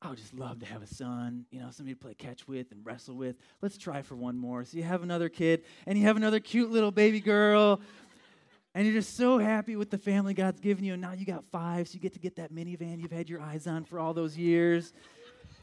I 0.00 0.10
would 0.10 0.18
just 0.18 0.34
love 0.34 0.60
to 0.60 0.66
have 0.66 0.82
a 0.82 0.86
son, 0.86 1.44
you 1.50 1.58
know, 1.60 1.70
somebody 1.70 1.94
to 1.94 2.00
play 2.00 2.14
catch 2.14 2.46
with 2.46 2.70
and 2.70 2.86
wrestle 2.86 3.16
with. 3.16 3.34
Let's 3.60 3.76
try 3.76 4.02
for 4.02 4.14
one 4.14 4.38
more. 4.38 4.64
So 4.64 4.76
you 4.76 4.84
have 4.84 5.02
another 5.02 5.28
kid, 5.28 5.64
and 5.86 5.98
you 5.98 6.04
have 6.04 6.16
another 6.16 6.38
cute 6.38 6.70
little 6.70 6.92
baby 6.92 7.20
girl, 7.20 7.80
and 8.74 8.86
you're 8.86 8.94
just 8.94 9.16
so 9.16 9.38
happy 9.38 9.74
with 9.74 9.90
the 9.90 9.98
family 9.98 10.34
God's 10.34 10.60
given 10.60 10.84
you, 10.84 10.92
and 10.92 11.02
now 11.02 11.12
you 11.12 11.26
got 11.26 11.44
five, 11.50 11.88
so 11.88 11.94
you 11.94 12.00
get 12.00 12.12
to 12.12 12.20
get 12.20 12.36
that 12.36 12.52
minivan 12.52 13.00
you've 13.00 13.10
had 13.10 13.28
your 13.28 13.40
eyes 13.40 13.66
on 13.66 13.84
for 13.84 13.98
all 13.98 14.14
those 14.14 14.36
years. 14.36 14.92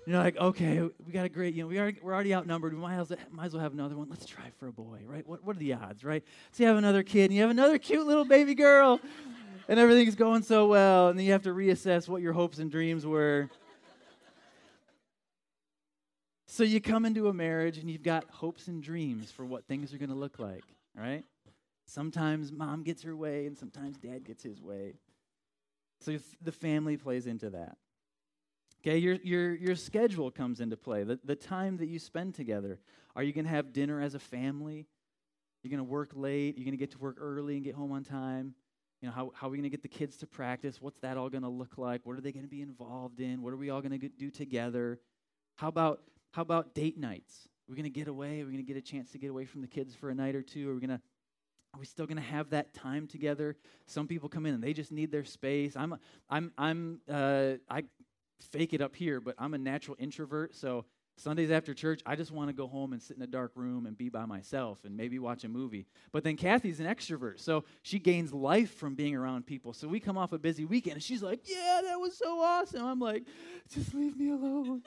You're 0.08 0.20
like, 0.20 0.38
okay, 0.38 0.82
we 0.82 1.12
got 1.12 1.26
a 1.26 1.30
great, 1.30 1.56
you 1.56 1.64
know, 1.64 1.68
we 1.68 1.80
are, 1.80 1.92
we're 2.04 2.14
already 2.14 2.36
outnumbered. 2.36 2.74
We 2.74 2.80
might 2.80 3.00
as, 3.00 3.10
well, 3.10 3.20
might 3.32 3.46
as 3.46 3.54
well 3.54 3.64
have 3.64 3.74
another 3.74 3.98
one. 3.98 4.08
Let's 4.08 4.26
try 4.26 4.52
for 4.60 4.68
a 4.68 4.72
boy, 4.72 5.00
right? 5.04 5.26
What, 5.26 5.44
what 5.44 5.56
are 5.56 5.60
the 5.60 5.74
odds, 5.74 6.04
right? 6.04 6.24
So 6.52 6.62
you 6.62 6.68
have 6.68 6.78
another 6.78 7.02
kid, 7.02 7.26
and 7.26 7.34
you 7.34 7.42
have 7.42 7.50
another 7.50 7.80
cute 7.80 8.06
little 8.06 8.26
baby 8.26 8.54
girl, 8.54 9.00
and 9.68 9.80
everything's 9.80 10.14
going 10.14 10.44
so 10.44 10.68
well, 10.68 11.10
and 11.10 11.18
then 11.18 11.26
you 11.26 11.32
have 11.32 11.42
to 11.44 11.50
reassess 11.50 12.08
what 12.08 12.22
your 12.22 12.34
hopes 12.34 12.60
and 12.60 12.70
dreams 12.70 13.04
were. 13.04 13.50
So 16.46 16.64
you 16.64 16.80
come 16.80 17.06
into 17.06 17.28
a 17.28 17.34
marriage, 17.34 17.80
and 17.80 17.90
you've 17.90 18.04
got 18.04 18.26
hopes 18.30 18.68
and 18.68 18.84
dreams 18.84 19.32
for 19.32 19.44
what 19.44 19.66
things 19.66 19.92
are 19.92 19.98
going 19.98 20.10
to 20.10 20.16
look 20.16 20.38
like, 20.38 20.64
right? 20.96 21.24
Sometimes 21.88 22.52
mom 22.52 22.84
gets 22.84 23.02
her 23.02 23.16
way, 23.16 23.48
and 23.48 23.58
sometimes 23.58 23.98
dad 23.98 24.24
gets 24.24 24.44
his 24.44 24.62
way. 24.62 24.94
So 26.02 26.20
the 26.44 26.52
family 26.52 26.96
plays 26.96 27.26
into 27.26 27.50
that. 27.50 27.78
Okay, 28.86 29.00
your, 29.00 29.15
your, 29.24 29.56
your 29.56 29.75
schedule 29.75 30.30
comes 30.30 30.60
into 30.60 30.77
play, 30.77 31.04
the, 31.04 31.20
the 31.24 31.36
time 31.36 31.77
that 31.77 31.88
you 31.88 31.98
spend 31.98 32.36
together. 32.36 32.80
Are 33.15 33.24
you 33.24 33.34
going 33.34 33.46
to 33.46 33.50
have 33.50 33.74
dinner 33.74 34.00
as 34.00 34.13
a 34.13 34.20
family? 34.20 34.86
You're 35.63 35.72
going 35.72 35.80
to 35.80 35.92
work 35.92 36.12
late? 36.13 36.56
You're 36.56 36.65
going 36.65 36.77
to 36.77 36.77
get 36.77 36.92
to 36.92 37.00
work 37.00 37.18
early 37.20 37.56
and 37.56 37.63
get 37.63 37.74
home 37.74 37.92
on 37.92 38.04
time? 38.04 38.54
You 39.01 39.08
know, 39.08 39.12
how, 39.15 39.32
how 39.34 39.48
are 39.48 39.50
we 39.50 39.58
going 39.58 39.63
to 39.63 39.72
get 39.72 39.82
the 39.82 39.88
kids 39.88 40.18
to 40.18 40.27
practice? 40.27 40.80
What's 40.80 41.00
that 41.00 41.18
all 41.18 41.32
going 41.32 41.42
to 41.42 41.50
look 41.50 41.80
like? 41.80 42.01
What 42.04 42.15
are 42.15 42.22
they 42.22 42.32
going 42.32 42.46
to 42.46 42.50
be 42.50 42.62
involved 42.62 43.20
in? 43.20 43.42
What 43.42 43.54
are 43.54 43.58
we 43.58 43.72
all 43.72 43.82
going 43.82 44.00
to 44.00 44.08
do 44.08 44.30
together? 44.30 45.00
How 45.56 45.70
about, 45.70 46.01
how 46.34 46.44
about 46.44 46.75
date 46.75 47.00
nights? 47.00 47.48
Are 47.68 47.72
we 47.72 47.75
going 47.75 47.92
to 47.92 48.00
get 48.00 48.08
away? 48.08 48.42
Are 48.42 48.46
we 48.46 48.51
going 48.51 48.63
to 48.63 48.72
get 48.72 48.77
a 48.77 48.82
chance 48.82 49.10
to 49.13 49.18
get 49.18 49.32
away 49.32 49.46
from 49.46 49.62
the 49.62 49.68
kids 49.68 49.96
for 49.96 50.12
a 50.12 50.15
night 50.15 50.36
or 50.36 50.44
two? 50.44 50.70
Are 50.70 50.75
we 50.75 50.80
going 50.80 50.96
to 50.96 51.01
are 51.75 51.80
we 51.80 51.86
still 51.86 52.06
going 52.06 52.15
to 52.15 52.24
have 52.24 52.51
that 52.51 52.74
time 52.74 53.06
together? 53.06 53.58
Some 53.86 54.08
people 54.08 54.30
come 54.30 54.46
in 54.46 54.54
and 54.54 54.63
they 54.63 54.72
just 54.72 54.94
need 54.94 55.12
their 55.12 55.25
space. 55.25 55.75
I'm, 55.75 55.98
I'm, 56.30 56.54
I'm, 56.58 57.01
uh, 57.12 57.56
I 57.70 57.84
fake 58.39 58.74
it 58.74 58.82
up 58.82 58.96
here, 58.96 59.20
but 59.20 59.36
I'm 59.38 59.54
a 59.54 59.58
natural 59.58 59.98
introvert. 60.00 60.56
So 60.56 60.86
Sundays 61.18 61.50
after 61.50 61.74
church, 61.74 62.01
I 62.06 62.15
just 62.15 62.32
want 62.32 62.50
to 62.50 62.54
go 62.54 62.68
home 62.68 62.92
and 62.92 63.01
sit 63.01 63.15
in 63.15 63.24
a 63.24 63.27
dark 63.27 63.54
room 63.56 63.86
and 63.86 63.98
be 63.98 64.10
by 64.10 64.25
myself 64.25 64.84
and 64.84 64.98
maybe 64.98 65.18
watch 65.18 65.44
a 65.46 65.50
movie. 65.50 65.86
But 66.12 66.24
then 66.24 66.36
Kathy's 66.36 66.80
an 66.80 66.88
extrovert, 66.88 67.39
so 67.39 67.63
she 67.84 68.00
gains 68.00 68.34
life 68.34 68.74
from 68.75 68.96
being 68.96 69.15
around 69.15 69.46
people. 69.46 69.74
So 69.74 69.88
we 69.88 70.00
come 70.00 70.18
off 70.18 70.34
a 70.34 70.38
busy 70.38 70.65
weekend 70.65 70.96
and 70.96 71.04
she's 71.04 71.24
like, 71.24 71.42
Yeah, 71.46 71.82
that 71.86 72.00
was 72.00 72.18
so 72.18 72.39
awesome. 72.42 72.86
I'm 72.86 73.00
like, 73.00 73.24
Just 73.74 73.94
leave 73.94 74.18
me 74.18 74.32
alone. 74.32 74.84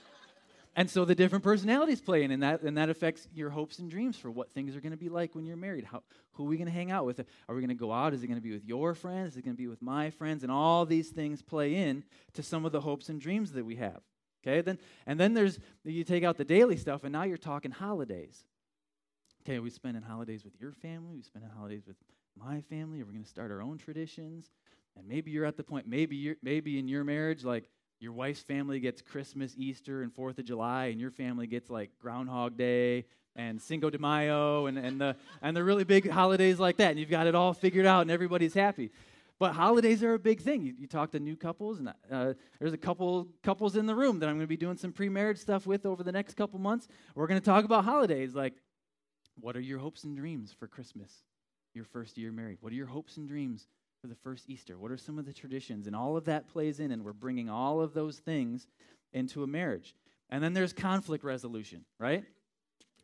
and 0.76 0.88
so 0.88 1.04
the 1.04 1.14
different 1.16 1.42
personalities 1.42 2.00
play 2.00 2.22
in, 2.22 2.30
and 2.30 2.42
that, 2.44 2.62
and 2.62 2.78
that 2.78 2.88
affects 2.88 3.26
your 3.34 3.50
hopes 3.50 3.80
and 3.80 3.90
dreams 3.90 4.16
for 4.16 4.30
what 4.30 4.52
things 4.52 4.76
are 4.76 4.80
going 4.80 4.92
to 4.92 4.98
be 4.98 5.08
like 5.08 5.34
when 5.34 5.44
you're 5.44 5.56
married. 5.56 5.84
How, 5.84 6.04
who 6.38 6.44
are 6.44 6.48
we 6.48 6.56
going 6.56 6.68
to 6.68 6.72
hang 6.72 6.92
out 6.92 7.04
with? 7.04 7.18
Are 7.48 7.54
we 7.54 7.60
going 7.60 7.68
to 7.68 7.74
go 7.74 7.92
out? 7.92 8.14
Is 8.14 8.22
it 8.22 8.28
going 8.28 8.38
to 8.38 8.42
be 8.42 8.52
with 8.52 8.64
your 8.64 8.94
friends? 8.94 9.32
Is 9.32 9.38
it 9.38 9.44
going 9.44 9.56
to 9.56 9.60
be 9.60 9.66
with 9.66 9.82
my 9.82 10.10
friends? 10.10 10.44
And 10.44 10.52
all 10.52 10.86
these 10.86 11.08
things 11.08 11.42
play 11.42 11.74
in 11.74 12.04
to 12.34 12.42
some 12.44 12.64
of 12.64 12.70
the 12.70 12.80
hopes 12.80 13.08
and 13.08 13.20
dreams 13.20 13.52
that 13.52 13.64
we 13.64 13.76
have. 13.76 14.00
Okay, 14.46 14.60
then 14.60 14.78
and 15.04 15.18
then 15.18 15.34
there's 15.34 15.58
you 15.84 16.04
take 16.04 16.22
out 16.22 16.36
the 16.36 16.44
daily 16.44 16.76
stuff, 16.76 17.02
and 17.02 17.12
now 17.12 17.24
you're 17.24 17.36
talking 17.36 17.72
holidays. 17.72 18.44
Okay, 19.42 19.58
we 19.58 19.68
spending 19.68 20.02
holidays 20.02 20.44
with 20.44 20.54
your 20.60 20.70
family. 20.70 21.16
We 21.16 21.22
spending 21.22 21.50
holidays 21.50 21.82
with 21.86 21.96
my 22.38 22.60
family. 22.60 23.00
Are 23.00 23.04
we 23.04 23.12
going 23.12 23.24
to 23.24 23.28
start 23.28 23.50
our 23.50 23.60
own 23.60 23.78
traditions? 23.78 24.52
And 24.96 25.08
maybe 25.08 25.32
you're 25.32 25.44
at 25.44 25.56
the 25.56 25.64
point. 25.64 25.88
Maybe 25.88 26.14
you're 26.14 26.36
maybe 26.40 26.78
in 26.78 26.86
your 26.86 27.02
marriage, 27.02 27.44
like 27.44 27.68
your 27.98 28.12
wife's 28.12 28.42
family 28.42 28.78
gets 28.78 29.02
Christmas, 29.02 29.54
Easter, 29.56 30.02
and 30.02 30.14
Fourth 30.14 30.38
of 30.38 30.44
July, 30.44 30.86
and 30.86 31.00
your 31.00 31.10
family 31.10 31.48
gets 31.48 31.68
like 31.68 31.90
Groundhog 32.00 32.56
Day 32.56 33.06
and 33.38 33.62
Cinco 33.62 33.88
de 33.88 33.98
Mayo 33.98 34.66
and, 34.66 34.76
and, 34.76 35.00
the, 35.00 35.16
and 35.40 35.56
the 35.56 35.62
really 35.64 35.84
big 35.84 36.10
holidays 36.10 36.58
like 36.58 36.76
that. 36.78 36.90
And 36.90 36.98
you've 36.98 37.08
got 37.08 37.26
it 37.26 37.34
all 37.34 37.54
figured 37.54 37.86
out 37.86 38.02
and 38.02 38.10
everybody's 38.10 38.52
happy. 38.52 38.90
But 39.38 39.52
holidays 39.52 40.02
are 40.02 40.14
a 40.14 40.18
big 40.18 40.40
thing. 40.40 40.62
You, 40.62 40.74
you 40.76 40.88
talk 40.88 41.12
to 41.12 41.20
new 41.20 41.36
couples, 41.36 41.78
and 41.78 41.94
uh, 42.10 42.34
there's 42.58 42.72
a 42.72 42.78
couple 42.78 43.28
couples 43.44 43.76
in 43.76 43.86
the 43.86 43.94
room 43.94 44.18
that 44.18 44.28
I'm 44.28 44.34
going 44.34 44.40
to 44.40 44.48
be 44.48 44.56
doing 44.56 44.76
some 44.76 44.92
pre-marriage 44.92 45.38
stuff 45.38 45.64
with 45.64 45.86
over 45.86 46.02
the 46.02 46.10
next 46.10 46.34
couple 46.34 46.58
months. 46.58 46.88
We're 47.14 47.28
going 47.28 47.40
to 47.40 47.44
talk 47.44 47.64
about 47.64 47.84
holidays. 47.84 48.34
Like, 48.34 48.54
what 49.40 49.56
are 49.56 49.60
your 49.60 49.78
hopes 49.78 50.02
and 50.02 50.16
dreams 50.16 50.52
for 50.58 50.66
Christmas, 50.66 51.22
your 51.72 51.84
first 51.84 52.18
year 52.18 52.32
married? 52.32 52.58
What 52.60 52.72
are 52.72 52.76
your 52.76 52.88
hopes 52.88 53.16
and 53.16 53.28
dreams 53.28 53.68
for 54.02 54.08
the 54.08 54.16
first 54.16 54.50
Easter? 54.50 54.76
What 54.76 54.90
are 54.90 54.96
some 54.96 55.20
of 55.20 55.24
the 55.24 55.32
traditions? 55.32 55.86
And 55.86 55.94
all 55.94 56.16
of 56.16 56.24
that 56.24 56.48
plays 56.48 56.80
in, 56.80 56.90
and 56.90 57.04
we're 57.04 57.12
bringing 57.12 57.48
all 57.48 57.80
of 57.80 57.94
those 57.94 58.18
things 58.18 58.66
into 59.12 59.44
a 59.44 59.46
marriage. 59.46 59.94
And 60.30 60.42
then 60.42 60.52
there's 60.52 60.72
conflict 60.72 61.22
resolution, 61.22 61.84
right? 62.00 62.24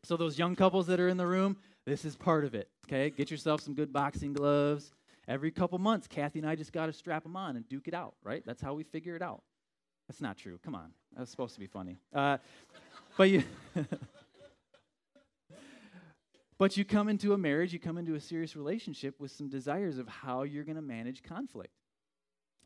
So, 0.04 0.16
those 0.16 0.38
young 0.38 0.54
couples 0.54 0.86
that 0.88 1.00
are 1.00 1.08
in 1.08 1.16
the 1.16 1.26
room, 1.26 1.56
this 1.86 2.04
is 2.04 2.14
part 2.14 2.44
of 2.44 2.54
it. 2.54 2.68
Okay, 2.86 3.10
get 3.10 3.30
yourself 3.30 3.62
some 3.62 3.74
good 3.74 3.92
boxing 3.92 4.34
gloves. 4.34 4.92
Every 5.26 5.50
couple 5.50 5.78
months, 5.78 6.06
Kathy 6.06 6.38
and 6.40 6.48
I 6.48 6.54
just 6.54 6.72
got 6.72 6.86
to 6.86 6.92
strap 6.92 7.22
them 7.22 7.36
on 7.36 7.56
and 7.56 7.66
duke 7.68 7.88
it 7.88 7.94
out, 7.94 8.14
right? 8.22 8.42
That's 8.44 8.60
how 8.60 8.74
we 8.74 8.84
figure 8.84 9.16
it 9.16 9.22
out. 9.22 9.42
That's 10.06 10.20
not 10.20 10.36
true. 10.36 10.58
Come 10.62 10.74
on. 10.74 10.90
That's 11.16 11.30
supposed 11.30 11.54
to 11.54 11.60
be 11.60 11.66
funny. 11.66 11.96
Uh, 12.12 12.36
but 13.16 13.30
you. 13.30 13.42
but 16.58 16.76
you 16.76 16.84
come 16.84 17.08
into 17.08 17.32
a 17.32 17.38
marriage, 17.38 17.72
you 17.72 17.78
come 17.78 17.96
into 17.96 18.14
a 18.14 18.20
serious 18.20 18.54
relationship 18.54 19.18
with 19.18 19.30
some 19.30 19.48
desires 19.48 19.96
of 19.96 20.06
how 20.06 20.42
you're 20.42 20.64
going 20.64 20.76
to 20.76 20.82
manage 20.82 21.22
conflict. 21.22 21.72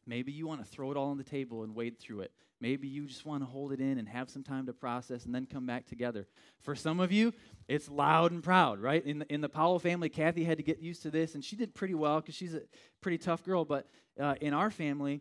Maybe 0.08 0.32
you 0.32 0.46
want 0.46 0.64
to 0.64 0.66
throw 0.66 0.90
it 0.90 0.96
all 0.96 1.10
on 1.10 1.18
the 1.18 1.22
table 1.22 1.62
and 1.62 1.74
wade 1.74 1.98
through 1.98 2.20
it. 2.20 2.32
Maybe 2.60 2.88
you 2.88 3.06
just 3.06 3.26
want 3.26 3.42
to 3.42 3.46
hold 3.46 3.72
it 3.72 3.80
in 3.80 3.98
and 3.98 4.08
have 4.08 4.30
some 4.30 4.42
time 4.42 4.66
to 4.66 4.72
process 4.72 5.26
and 5.26 5.34
then 5.34 5.46
come 5.46 5.66
back 5.66 5.86
together. 5.86 6.26
For 6.60 6.74
some 6.74 6.98
of 6.98 7.12
you, 7.12 7.32
it's 7.68 7.90
loud 7.90 8.32
and 8.32 8.42
proud, 8.42 8.80
right? 8.80 9.04
In 9.04 9.20
the, 9.20 9.32
in 9.32 9.42
the 9.42 9.50
Powell 9.50 9.78
family, 9.78 10.08
Kathy 10.08 10.44
had 10.44 10.56
to 10.56 10.64
get 10.64 10.80
used 10.80 11.02
to 11.02 11.10
this, 11.10 11.34
and 11.34 11.44
she 11.44 11.56
did 11.56 11.74
pretty 11.74 11.94
well 11.94 12.20
because 12.20 12.34
she's 12.34 12.54
a 12.54 12.62
pretty 13.02 13.18
tough 13.18 13.44
girl. 13.44 13.66
But 13.66 13.86
uh, 14.18 14.34
in 14.40 14.54
our 14.54 14.70
family, 14.70 15.20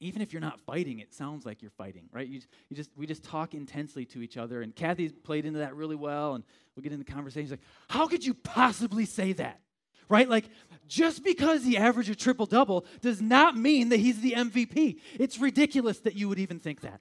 even 0.00 0.20
if 0.20 0.32
you're 0.32 0.42
not 0.42 0.60
fighting, 0.60 0.98
it 0.98 1.14
sounds 1.14 1.46
like 1.46 1.62
you're 1.62 1.70
fighting, 1.70 2.04
right? 2.12 2.28
You, 2.28 2.40
you 2.68 2.76
just 2.76 2.90
we 2.96 3.06
just 3.06 3.24
talk 3.24 3.54
intensely 3.54 4.04
to 4.06 4.20
each 4.20 4.36
other, 4.36 4.60
and 4.60 4.76
Kathy's 4.76 5.12
played 5.12 5.46
into 5.46 5.60
that 5.60 5.74
really 5.74 5.96
well. 5.96 6.34
And 6.34 6.44
we 6.76 6.82
get 6.82 6.92
into 6.92 7.10
conversations 7.10 7.50
like, 7.50 7.62
"How 7.88 8.06
could 8.06 8.24
you 8.24 8.34
possibly 8.34 9.06
say 9.06 9.32
that?" 9.32 9.60
Right? 10.08 10.28
Like, 10.28 10.48
just 10.86 11.24
because 11.24 11.64
he 11.64 11.76
averaged 11.76 12.10
a 12.10 12.14
triple 12.14 12.46
double 12.46 12.84
does 13.00 13.20
not 13.20 13.56
mean 13.56 13.88
that 13.88 14.00
he's 14.00 14.20
the 14.20 14.32
MVP. 14.32 14.98
It's 15.18 15.38
ridiculous 15.38 16.00
that 16.00 16.14
you 16.14 16.28
would 16.28 16.38
even 16.38 16.58
think 16.58 16.82
that. 16.82 17.00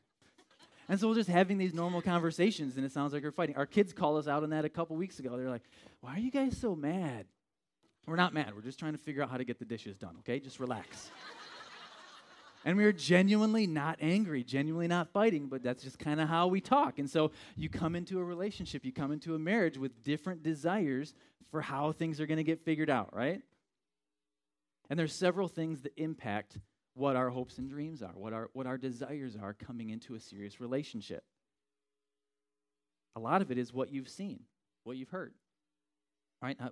And 0.90 1.00
so 1.00 1.08
we're 1.08 1.16
just 1.16 1.30
having 1.30 1.58
these 1.58 1.74
normal 1.74 2.02
conversations, 2.02 2.76
and 2.78 2.86
it 2.86 2.92
sounds 2.92 3.14
like 3.14 3.24
we're 3.24 3.32
fighting. 3.32 3.56
Our 3.56 3.66
kids 3.66 3.94
called 3.94 4.18
us 4.20 4.28
out 4.28 4.44
on 4.44 4.50
that 4.50 4.66
a 4.66 4.70
couple 4.70 4.96
weeks 4.96 5.20
ago. 5.20 5.38
They're 5.38 5.50
like, 5.50 5.64
Why 6.02 6.16
are 6.16 6.20
you 6.20 6.32
guys 6.32 6.58
so 6.58 6.76
mad? 6.76 7.26
We're 8.06 8.18
not 8.18 8.34
mad. 8.34 8.54
We're 8.54 8.62
just 8.62 8.80
trying 8.80 8.92
to 8.92 8.98
figure 8.98 9.24
out 9.24 9.30
how 9.30 9.38
to 9.38 9.46
get 9.46 9.60
the 9.60 9.66
dishes 9.66 9.98
done, 9.98 10.16
okay? 10.20 10.40
Just 10.40 10.60
relax. 10.60 11.10
And 12.66 12.78
we 12.78 12.86
are 12.86 12.94
genuinely 12.94 13.68
not 13.68 13.98
angry, 14.02 14.44
genuinely 14.44 14.88
not 14.88 15.12
fighting, 15.12 15.48
but 15.48 15.64
that's 15.64 15.84
just 15.84 16.00
kind 16.00 16.22
of 16.22 16.30
how 16.30 16.48
we 16.48 16.62
talk. 16.62 17.00
And 17.00 17.10
so 17.10 17.32
you 17.56 17.70
come 17.70 17.96
into 17.96 18.20
a 18.20 18.24
relationship, 18.24 18.86
you 18.86 18.94
come 18.94 19.12
into 19.12 19.36
a 19.36 19.40
marriage 19.40 19.78
with 19.78 20.04
different 20.04 20.44
desires 20.44 21.14
for 21.52 21.62
how 21.62 21.92
things 21.92 22.20
are 22.20 22.26
going 22.26 22.38
to 22.38 22.44
get 22.44 22.64
figured 22.64 22.90
out, 22.90 23.14
right? 23.14 23.42
And 24.90 24.98
there's 24.98 25.14
several 25.14 25.48
things 25.48 25.82
that 25.82 25.94
impact 25.98 26.58
what 26.94 27.16
our 27.16 27.30
hopes 27.30 27.58
and 27.58 27.70
dreams 27.70 28.02
are, 28.02 28.14
what 28.16 28.34
our, 28.34 28.50
what 28.54 28.68
our 28.68 28.78
desires 28.78 29.36
are 29.42 29.54
coming 29.54 29.90
into 29.90 30.16
a 30.16 30.20
serious 30.20 30.60
relationship. 30.60 31.24
A 33.16 33.20
lot 33.20 33.42
of 33.42 33.52
it 33.52 33.58
is 33.58 33.74
what 33.74 33.92
you've 33.92 34.10
seen, 34.10 34.42
what 34.84 34.98
you've 34.98 35.10
heard, 35.10 35.34
right? 36.42 36.58
Uh, 36.60 36.70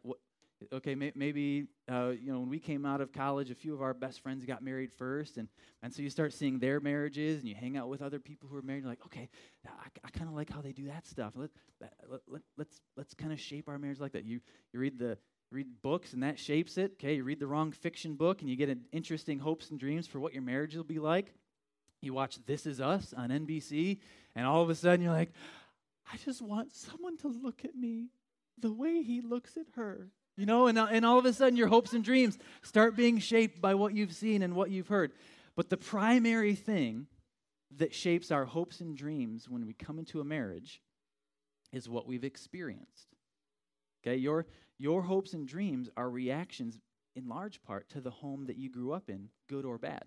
okay, 0.74 0.96
may, 0.96 1.12
maybe, 1.15 1.65
uh, 1.91 2.10
you 2.10 2.32
know, 2.32 2.39
when 2.39 2.50
we 2.50 2.60
came 2.60 2.86
out 2.86 3.01
of 3.01 3.12
college, 3.12 3.51
a 3.51 3.56
few 3.56 3.74
of 3.74 3.82
our 3.82 3.94
best 3.94 4.22
friends 4.22 4.46
got 4.46 4.63
married 4.63 4.91
first. 4.91 5.38
And, 5.38 5.48
and 5.82 5.94
so 5.94 6.01
you 6.01 6.10
start 6.10 6.34
seeing 6.34 6.60
their 6.60 6.80
marriages 6.80 7.39
and 7.39 7.48
you 7.48 7.56
hang 7.56 7.77
out 7.77 7.89
with 7.89 8.01
other 8.01 8.20
people 8.20 8.50
who 8.50 8.58
are 8.58 8.62
married. 8.62 8.84
You're 8.84 8.91
like, 8.91 9.06
okay, 9.06 9.30
I, 9.68 9.88
I 10.03 10.10
kind 10.10 10.30
of 10.30 10.36
like 10.36 10.50
how 10.50 10.62
they 10.62 10.72
do 10.72 10.88
that 10.88 11.08
stuff. 11.08 11.34
Let, 11.36 11.50
let, 11.80 12.22
let, 12.27 12.41
let's 12.58 12.82
let's 12.98 13.13
kind 13.13 13.32
of 13.32 13.39
shape 13.39 13.68
our 13.68 13.77
marriage 13.77 14.00
like 14.00 14.13
that. 14.13 14.25
You, 14.25 14.39
you 14.74 14.80
read 14.80 15.00
the 15.00 15.18
read 15.51 15.68
books 15.82 16.13
and 16.13 16.24
that 16.24 16.39
shapes 16.39 16.77
it. 16.77 16.94
Okay, 16.94 17.15
you 17.15 17.24
read 17.24 17.39
the 17.39 17.48
wrong 17.48 17.72
fiction 17.72 18.15
book 18.15 18.41
and 18.41 18.50
you 18.50 18.56
get 18.56 18.70
an 18.70 18.82
interesting 18.91 19.39
hopes 19.39 19.70
and 19.70 19.80
dreams 19.80 20.08
for 20.08 20.20
what 20.20 20.34
your 20.34 20.44
marriage 20.44 20.75
will 20.75 20.84
be 20.84 21.00
like. 21.00 21.34
You 22.01 22.13
watch 22.13 22.38
This 22.46 22.65
Is 22.65 22.82
Us 22.82 23.13
on 23.15 23.30
NBC, 23.30 24.00
and 24.36 24.48
all 24.48 24.63
of 24.63 24.72
a 24.72 24.75
sudden 24.75 25.01
you're 25.01 25.13
like, 25.13 25.34
I 26.12 26.18
just 26.18 26.41
want 26.41 26.74
someone 26.74 27.15
to 27.18 27.27
look 27.27 27.63
at 27.63 27.75
me 27.75 28.08
the 28.58 28.72
way 28.72 29.03
he 29.03 29.22
looks 29.22 29.56
at 29.56 29.68
her. 29.75 30.10
You 30.38 30.45
know, 30.45 30.67
and, 30.67 30.77
and 30.77 31.05
all 31.05 31.19
of 31.19 31.25
a 31.25 31.33
sudden 31.33 31.57
your 31.57 31.67
hopes 31.67 31.93
and 31.93 32.03
dreams 32.03 32.38
start 32.61 32.95
being 32.95 33.19
shaped 33.19 33.61
by 33.61 33.75
what 33.75 33.93
you've 33.93 34.13
seen 34.13 34.41
and 34.41 34.55
what 34.55 34.71
you've 34.71 34.88
heard. 34.88 35.11
But 35.55 35.69
the 35.69 35.77
primary 35.77 36.55
thing 36.55 37.07
that 37.77 37.93
shapes 37.93 38.31
our 38.31 38.45
hopes 38.45 38.81
and 38.81 38.95
dreams 38.95 39.50
when 39.50 39.65
we 39.65 39.73
come 39.73 40.00
into 40.00 40.19
a 40.19 40.25
marriage 40.25 40.81
is 41.71 41.88
what 41.88 42.07
we've 42.07 42.23
experienced. 42.23 43.07
Okay, 44.03 44.17
your, 44.17 44.47
your 44.77 45.03
hopes 45.03 45.33
and 45.33 45.47
dreams 45.47 45.89
are 45.95 46.09
reactions 46.09 46.79
in 47.15 47.27
large 47.27 47.61
part 47.61 47.89
to 47.89 48.01
the 48.01 48.09
home 48.09 48.45
that 48.45 48.57
you 48.57 48.69
grew 48.69 48.93
up 48.93 49.09
in, 49.09 49.29
good 49.47 49.65
or 49.65 49.77
bad. 49.77 50.03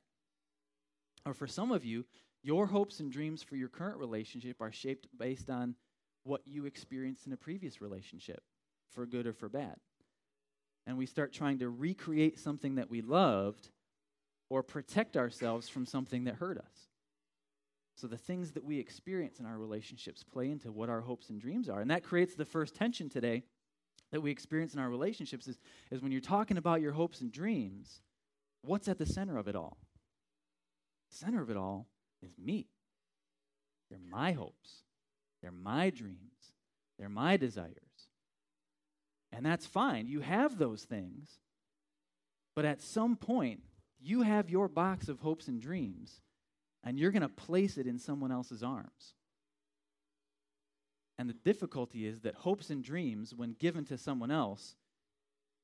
Or 1.26 1.34
for 1.34 1.46
some 1.46 1.70
of 1.70 1.84
you, 1.84 2.04
your 2.42 2.66
hopes 2.66 3.00
and 3.00 3.10
dreams 3.10 3.42
for 3.42 3.56
your 3.56 3.68
current 3.68 3.98
relationship 3.98 4.60
are 4.60 4.72
shaped 4.72 5.06
based 5.18 5.48
on 5.48 5.74
what 6.24 6.42
you 6.44 6.66
experienced 6.66 7.26
in 7.26 7.32
a 7.32 7.36
previous 7.36 7.80
relationship, 7.80 8.42
for 8.90 9.06
good 9.06 9.26
or 9.26 9.32
for 9.32 9.48
bad. 9.48 9.76
And 10.86 10.98
we 10.98 11.06
start 11.06 11.32
trying 11.32 11.58
to 11.60 11.70
recreate 11.70 12.38
something 12.38 12.74
that 12.74 12.90
we 12.90 13.00
loved 13.00 13.70
or 14.50 14.62
protect 14.62 15.16
ourselves 15.16 15.68
from 15.68 15.86
something 15.86 16.24
that 16.24 16.36
hurt 16.36 16.58
us. 16.58 16.88
So 17.96 18.06
the 18.06 18.18
things 18.18 18.52
that 18.52 18.64
we 18.64 18.78
experience 18.78 19.38
in 19.38 19.46
our 19.46 19.56
relationships 19.56 20.22
play 20.22 20.50
into 20.50 20.72
what 20.72 20.90
our 20.90 21.00
hopes 21.00 21.30
and 21.30 21.40
dreams 21.40 21.68
are. 21.68 21.80
And 21.80 21.90
that 21.90 22.02
creates 22.02 22.34
the 22.34 22.44
first 22.44 22.74
tension 22.74 23.08
today 23.08 23.44
that 24.10 24.20
we 24.20 24.30
experience 24.30 24.74
in 24.74 24.80
our 24.80 24.88
relationships 24.88 25.46
is, 25.46 25.58
is 25.90 26.02
when 26.02 26.12
you're 26.12 26.20
talking 26.20 26.56
about 26.56 26.80
your 26.80 26.92
hopes 26.92 27.20
and 27.20 27.32
dreams, 27.32 28.00
what's 28.62 28.88
at 28.88 28.98
the 28.98 29.06
center 29.06 29.38
of 29.38 29.48
it 29.48 29.56
all? 29.56 29.78
The 31.10 31.16
center 31.16 31.40
of 31.40 31.50
it 31.50 31.56
all 31.56 31.86
is 32.22 32.36
me. 32.38 32.66
They're 33.90 33.98
my 34.10 34.32
hopes. 34.32 34.82
They're 35.40 35.52
my 35.52 35.90
dreams. 35.90 36.52
They're 36.98 37.08
my 37.08 37.36
desires. 37.36 37.83
And 39.34 39.44
that's 39.44 39.66
fine. 39.66 40.06
You 40.06 40.20
have 40.20 40.58
those 40.58 40.84
things. 40.84 41.40
But 42.54 42.64
at 42.64 42.80
some 42.80 43.16
point, 43.16 43.60
you 44.00 44.22
have 44.22 44.48
your 44.48 44.68
box 44.68 45.08
of 45.08 45.20
hopes 45.20 45.48
and 45.48 45.60
dreams, 45.60 46.20
and 46.84 46.98
you're 46.98 47.10
going 47.10 47.22
to 47.22 47.28
place 47.28 47.76
it 47.76 47.86
in 47.86 47.98
someone 47.98 48.30
else's 48.30 48.62
arms. 48.62 49.14
And 51.18 51.28
the 51.28 51.34
difficulty 51.34 52.06
is 52.06 52.20
that 52.20 52.34
hopes 52.34 52.70
and 52.70 52.82
dreams, 52.82 53.34
when 53.34 53.54
given 53.58 53.84
to 53.86 53.98
someone 53.98 54.30
else, 54.30 54.76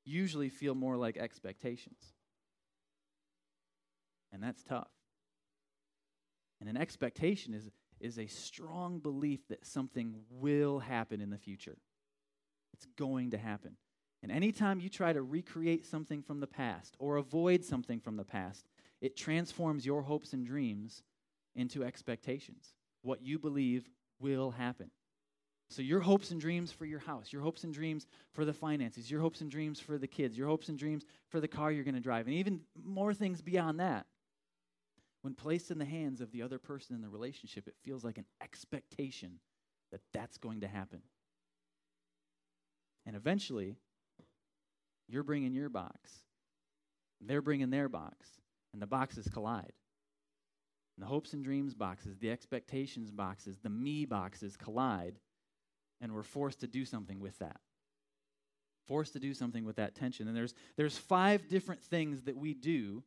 usually 0.03 0.49
feel 0.49 0.75
more 0.75 0.97
like 0.97 1.17
expectations. 1.17 2.13
And 4.33 4.43
that's 4.43 4.63
tough. 4.63 4.91
And 6.59 6.69
an 6.69 6.77
expectation 6.77 7.53
is, 7.53 7.69
is 7.99 8.17
a 8.17 8.27
strong 8.27 8.99
belief 8.99 9.47
that 9.49 9.65
something 9.65 10.15
will 10.29 10.79
happen 10.79 11.21
in 11.21 11.29
the 11.29 11.37
future. 11.37 11.77
It's 12.73 12.87
going 12.97 13.31
to 13.31 13.37
happen. 13.37 13.77
And 14.23 14.31
anytime 14.31 14.79
you 14.79 14.89
try 14.89 15.13
to 15.13 15.21
recreate 15.21 15.85
something 15.85 16.21
from 16.21 16.39
the 16.39 16.47
past 16.47 16.95
or 16.99 17.17
avoid 17.17 17.65
something 17.65 17.99
from 17.99 18.17
the 18.17 18.23
past, 18.23 18.67
it 19.01 19.17
transforms 19.17 19.85
your 19.85 20.03
hopes 20.03 20.33
and 20.33 20.45
dreams 20.45 21.03
into 21.55 21.83
expectations, 21.83 22.73
what 23.01 23.23
you 23.23 23.39
believe 23.39 23.89
will 24.19 24.51
happen. 24.51 24.91
So, 25.69 25.81
your 25.81 26.01
hopes 26.01 26.31
and 26.31 26.41
dreams 26.41 26.71
for 26.71 26.85
your 26.85 26.99
house, 26.99 27.31
your 27.31 27.41
hopes 27.41 27.63
and 27.63 27.73
dreams 27.73 28.05
for 28.33 28.43
the 28.43 28.53
finances, 28.53 29.09
your 29.09 29.21
hopes 29.21 29.39
and 29.39 29.49
dreams 29.49 29.79
for 29.79 29.97
the 29.97 30.07
kids, 30.07 30.37
your 30.37 30.47
hopes 30.47 30.67
and 30.67 30.77
dreams 30.77 31.05
for 31.29 31.39
the 31.39 31.47
car 31.47 31.71
you're 31.71 31.85
going 31.85 31.95
to 31.95 32.01
drive, 32.01 32.27
and 32.27 32.35
even 32.35 32.59
more 32.83 33.13
things 33.13 33.41
beyond 33.41 33.79
that. 33.79 34.05
When 35.21 35.33
placed 35.33 35.71
in 35.71 35.77
the 35.77 35.85
hands 35.85 36.19
of 36.19 36.31
the 36.31 36.41
other 36.41 36.59
person 36.59 36.95
in 36.95 37.01
the 37.01 37.07
relationship, 37.07 37.67
it 37.67 37.75
feels 37.83 38.03
like 38.03 38.17
an 38.17 38.25
expectation 38.43 39.39
that 39.91 40.01
that's 40.13 40.37
going 40.37 40.61
to 40.61 40.67
happen. 40.67 41.01
And 43.05 43.15
eventually, 43.15 43.77
you're 45.07 45.23
bringing 45.23 45.53
your 45.53 45.69
box, 45.69 46.11
they're 47.19 47.41
bringing 47.41 47.69
their 47.69 47.89
box, 47.89 48.27
and 48.73 48.81
the 48.81 48.87
boxes 48.87 49.27
collide. 49.27 49.73
And 50.97 51.03
the 51.03 51.07
hopes 51.07 51.33
and 51.33 51.43
dreams 51.43 51.73
boxes, 51.73 52.17
the 52.17 52.31
expectations 52.31 53.11
boxes, 53.11 53.57
the 53.57 53.69
me 53.69 54.05
boxes 54.05 54.57
collide. 54.57 55.19
And 55.99 56.13
we're 56.13 56.23
forced 56.23 56.61
to 56.61 56.67
do 56.67 56.85
something 56.85 57.19
with 57.19 57.37
that. 57.39 57.59
Forced 58.87 59.13
to 59.13 59.19
do 59.19 59.33
something 59.33 59.63
with 59.63 59.77
that 59.77 59.95
tension. 59.95 60.27
And 60.27 60.35
there's 60.35 60.53
there's 60.75 60.97
five 60.97 61.47
different 61.47 61.83
things 61.83 62.23
that 62.23 62.35
we 62.35 62.53
do 62.53 63.03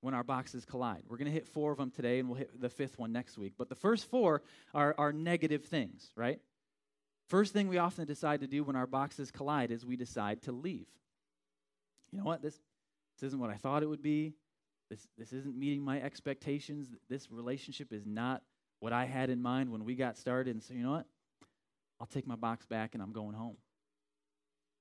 when 0.00 0.14
our 0.14 0.24
boxes 0.24 0.64
collide. 0.64 1.02
We're 1.08 1.16
going 1.16 1.26
to 1.26 1.32
hit 1.32 1.46
four 1.46 1.72
of 1.72 1.78
them 1.78 1.90
today 1.90 2.18
and 2.18 2.28
we'll 2.28 2.38
hit 2.38 2.60
the 2.60 2.68
fifth 2.68 2.98
one 2.98 3.12
next 3.12 3.38
week. 3.38 3.54
But 3.56 3.68
the 3.68 3.74
first 3.74 4.10
four 4.10 4.42
are, 4.74 4.94
are 4.98 5.12
negative 5.12 5.64
things 5.64 6.10
right 6.16 6.40
first 7.32 7.52
thing 7.52 7.66
we 7.68 7.78
often 7.78 8.06
decide 8.06 8.40
to 8.40 8.46
do 8.46 8.62
when 8.62 8.76
our 8.76 8.86
boxes 8.86 9.30
collide 9.30 9.70
is 9.70 9.86
we 9.86 9.96
decide 9.96 10.42
to 10.42 10.52
leave 10.52 10.86
you 12.10 12.18
know 12.18 12.24
what 12.24 12.42
this 12.42 12.60
this 13.18 13.28
isn't 13.28 13.40
what 13.40 13.50
i 13.50 13.54
thought 13.54 13.82
it 13.82 13.88
would 13.88 14.02
be 14.02 14.34
this 14.90 15.08
this 15.16 15.32
isn't 15.32 15.56
meeting 15.56 15.82
my 15.82 16.00
expectations 16.00 16.88
this 17.08 17.30
relationship 17.30 17.92
is 17.92 18.04
not 18.06 18.42
what 18.80 18.92
i 18.92 19.04
had 19.04 19.30
in 19.30 19.40
mind 19.40 19.70
when 19.70 19.84
we 19.84 19.94
got 19.94 20.18
started 20.18 20.54
and 20.54 20.62
so 20.62 20.74
you 20.74 20.82
know 20.82 20.92
what 20.92 21.06
I'll 22.02 22.06
take 22.06 22.26
my 22.26 22.34
box 22.34 22.66
back 22.66 22.94
and 22.94 23.02
I'm 23.02 23.12
going 23.12 23.36
home. 23.36 23.56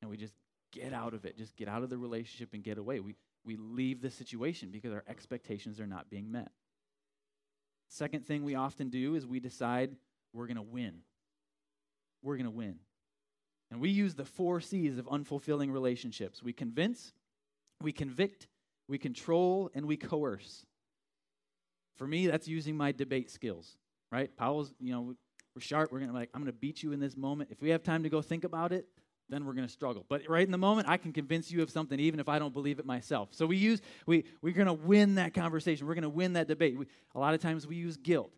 And 0.01 0.09
we 0.09 0.17
just 0.17 0.33
get 0.71 0.91
out 0.91 1.13
of 1.13 1.23
it, 1.23 1.37
just 1.37 1.55
get 1.55 1.67
out 1.67 1.83
of 1.83 1.91
the 1.91 1.97
relationship 1.97 2.55
and 2.55 2.63
get 2.63 2.79
away. 2.79 2.99
We, 2.99 3.13
we 3.45 3.57
leave 3.57 4.01
the 4.01 4.09
situation 4.09 4.71
because 4.71 4.91
our 4.91 5.03
expectations 5.07 5.79
are 5.79 5.85
not 5.85 6.09
being 6.09 6.31
met. 6.31 6.49
Second 7.89 8.25
thing 8.25 8.43
we 8.43 8.55
often 8.55 8.89
do 8.89 9.13
is 9.13 9.27
we 9.27 9.39
decide 9.39 9.95
we're 10.33 10.47
going 10.47 10.57
to 10.57 10.63
win. 10.63 11.01
We're 12.21 12.37
going 12.37 12.45
to 12.45 12.51
win. 12.51 12.75
And 13.71 13.79
we 13.79 13.89
use 13.89 14.15
the 14.15 14.25
four 14.25 14.59
C's 14.59 14.97
of 14.97 15.05
unfulfilling 15.05 15.71
relationships 15.71 16.43
we 16.43 16.53
convince, 16.53 17.13
we 17.81 17.91
convict, 17.91 18.47
we 18.87 18.97
control, 18.97 19.71
and 19.73 19.85
we 19.85 19.97
coerce. 19.97 20.65
For 21.95 22.05
me, 22.05 22.27
that's 22.27 22.47
using 22.47 22.75
my 22.75 22.91
debate 22.91 23.29
skills, 23.29 23.77
right? 24.11 24.35
Powell's, 24.35 24.73
you 24.79 24.91
know, 24.91 25.15
we're 25.55 25.61
sharp. 25.61 25.91
We're 25.91 25.99
gonna 25.99 26.13
like, 26.13 26.29
I'm 26.33 26.41
gonna 26.41 26.51
beat 26.51 26.83
you 26.83 26.91
in 26.91 26.99
this 26.99 27.15
moment. 27.15 27.49
If 27.51 27.61
we 27.61 27.69
have 27.69 27.83
time 27.83 28.03
to 28.03 28.09
go 28.09 28.21
think 28.21 28.43
about 28.43 28.71
it, 28.71 28.87
then 29.29 29.45
we're 29.45 29.53
gonna 29.53 29.69
struggle. 29.69 30.05
But 30.07 30.23
right 30.27 30.45
in 30.45 30.51
the 30.51 30.57
moment, 30.57 30.89
I 30.89 30.97
can 30.97 31.13
convince 31.13 31.51
you 31.51 31.61
of 31.61 31.69
something, 31.69 31.99
even 31.99 32.19
if 32.19 32.27
I 32.27 32.39
don't 32.39 32.53
believe 32.53 32.79
it 32.79 32.85
myself. 32.85 33.29
So 33.31 33.45
we 33.45 33.57
use 33.57 33.81
we 34.05 34.25
we're 34.41 34.53
gonna 34.53 34.73
win 34.73 35.15
that 35.15 35.33
conversation. 35.33 35.87
We're 35.87 35.95
gonna 35.95 36.09
win 36.09 36.33
that 36.33 36.47
debate. 36.47 36.77
We, 36.77 36.85
a 37.15 37.19
lot 37.19 37.33
of 37.33 37.41
times 37.41 37.67
we 37.67 37.75
use 37.75 37.97
guilt. 37.97 38.31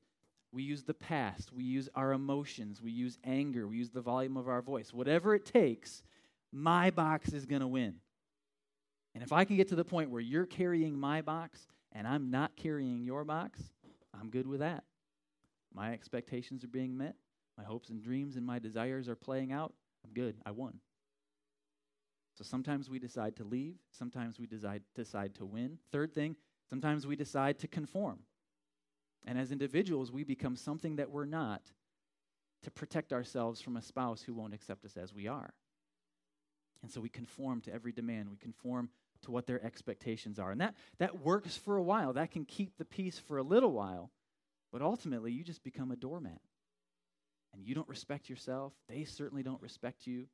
We 0.54 0.62
use 0.62 0.84
the 0.84 0.94
past. 0.94 1.52
We 1.52 1.64
use 1.64 1.90
our 1.96 2.14
emotions. 2.14 2.80
We 2.82 2.92
use 2.92 3.18
anger. 3.24 3.68
We 3.68 3.78
use 3.78 3.90
the 3.90 4.02
volume 4.02 4.38
of 4.38 4.48
our 4.48 4.62
voice. 4.62 4.94
Whatever 4.94 5.34
it 5.34 5.46
takes, 5.46 6.04
my 6.52 6.92
box 6.92 7.34
is 7.34 7.48
gonna 7.48 7.68
win. 7.68 7.96
And 9.16 9.24
if 9.24 9.34
I 9.34 9.46
can 9.46 9.58
get 9.58 9.68
to 9.70 9.76
the 9.76 9.84
point 9.84 10.12
where 10.12 10.22
you're 10.22 10.46
carrying 10.46 10.98
my 10.98 11.22
box 11.24 11.68
and 11.92 12.08
I'm 12.08 12.30
not 12.30 12.56
carrying 12.56 13.04
your 13.04 13.24
box, 13.24 13.62
I'm 14.14 14.30
good 14.30 14.48
with 14.48 14.60
that. 14.60 14.84
My 15.74 15.92
expectations 15.92 16.64
are 16.64 16.68
being 16.68 16.96
met. 16.96 17.16
My 17.58 17.64
hopes 17.64 17.90
and 17.90 18.02
dreams 18.02 18.36
and 18.36 18.46
my 18.46 18.60
desires 18.60 19.10
are 19.10 19.16
playing 19.16 19.52
out. 19.52 19.74
I'm 20.06 20.14
good. 20.14 20.36
I 20.46 20.52
won. 20.52 20.80
So 22.36 22.44
sometimes 22.44 22.90
we 22.90 23.00
decide 23.00 23.36
to 23.38 23.44
leave. 23.44 23.76
Sometimes 23.92 24.40
we 24.40 24.46
decide, 24.46 24.82
decide 24.96 25.36
to 25.36 25.46
win. 25.46 25.78
Third 25.92 26.14
thing, 26.14 26.36
sometimes 26.70 27.06
we 27.06 27.16
decide 27.16 27.60
to 27.60 27.68
conform. 27.68 28.20
And 29.26 29.38
as 29.38 29.52
individuals, 29.52 30.12
we 30.12 30.24
become 30.24 30.56
something 30.56 30.98
that 30.98 31.10
we're 31.10 31.26
not 31.26 31.62
to 32.64 32.72
protect 32.72 33.14
ourselves 33.14 33.62
from 33.62 33.78
a 33.78 33.82
spouse 33.82 34.22
who 34.22 34.34
won't 34.34 34.54
accept 34.54 34.86
us 34.86 34.98
as 34.98 35.14
we 35.14 35.28
are. 35.28 35.54
And 36.82 36.92
so 36.92 37.00
we 37.00 37.10
conform 37.10 37.62
to 37.62 37.74
every 37.74 37.92
demand. 37.92 38.30
We 38.30 38.38
conform 38.38 38.90
to 39.24 39.32
what 39.32 39.48
their 39.48 39.64
expectations 39.64 40.38
are. 40.40 40.52
And 40.52 40.60
that, 40.62 40.76
that 41.00 41.22
works 41.22 41.56
for 41.56 41.78
a 41.78 41.84
while. 41.84 42.14
That 42.14 42.32
can 42.32 42.46
keep 42.46 42.78
the 42.78 42.86
peace 42.86 43.20
for 43.20 43.38
a 43.38 43.44
little 43.44 43.72
while. 43.72 44.12
But 44.72 44.82
ultimately, 44.82 45.32
you 45.32 45.44
just 45.44 45.64
become 45.64 45.92
a 45.92 45.96
doormat. 45.96 46.42
And 47.54 47.64
you 47.64 47.76
don't 47.76 47.88
respect 47.88 48.30
yourself. 48.30 48.74
They 48.90 49.06
certainly 49.06 49.44
don't 49.44 49.62
respect 49.62 50.08
you. 50.08 50.26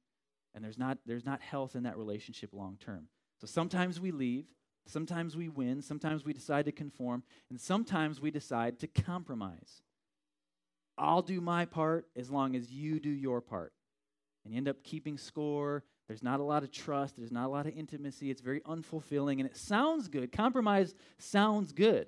And 0.56 0.64
there's 0.64 0.78
not, 0.78 0.98
there's 1.06 1.26
not 1.26 1.42
health 1.42 1.76
in 1.76 1.84
that 1.84 1.98
relationship 1.98 2.52
long 2.54 2.78
term. 2.80 3.08
So 3.40 3.48
sometimes 3.48 4.00
we 4.00 4.12
leave. 4.12 4.46
Sometimes 4.90 5.38
we 5.38 5.50
win. 5.50 5.82
Sometimes 5.82 6.26
we 6.26 6.34
decide 6.34 6.66
to 6.66 6.72
conform. 6.72 7.24
And 7.50 7.60
sometimes 7.60 8.20
we 8.20 8.32
decide 8.32 8.80
to 8.80 8.88
compromise. 8.88 9.82
I'll 10.98 11.22
do 11.22 11.40
my 11.40 11.66
part 11.66 12.08
as 12.16 12.30
long 12.30 12.56
as 12.56 12.72
you 12.72 13.00
do 13.00 13.10
your 13.10 13.40
part. 13.40 13.72
And 14.44 14.54
you 14.54 14.58
end 14.58 14.68
up 14.68 14.84
keeping 14.84 15.18
score. 15.18 15.84
There's 16.08 16.24
not 16.24 16.40
a 16.40 16.44
lot 16.44 16.64
of 16.64 16.72
trust. 16.72 17.16
There's 17.18 17.32
not 17.32 17.46
a 17.46 17.50
lot 17.50 17.68
of 17.68 17.78
intimacy. 17.78 18.32
It's 18.32 18.42
very 18.42 18.62
unfulfilling. 18.62 19.40
And 19.40 19.46
it 19.46 19.56
sounds 19.56 20.08
good. 20.08 20.32
Compromise 20.32 20.96
sounds 21.20 21.72
good. 21.72 22.08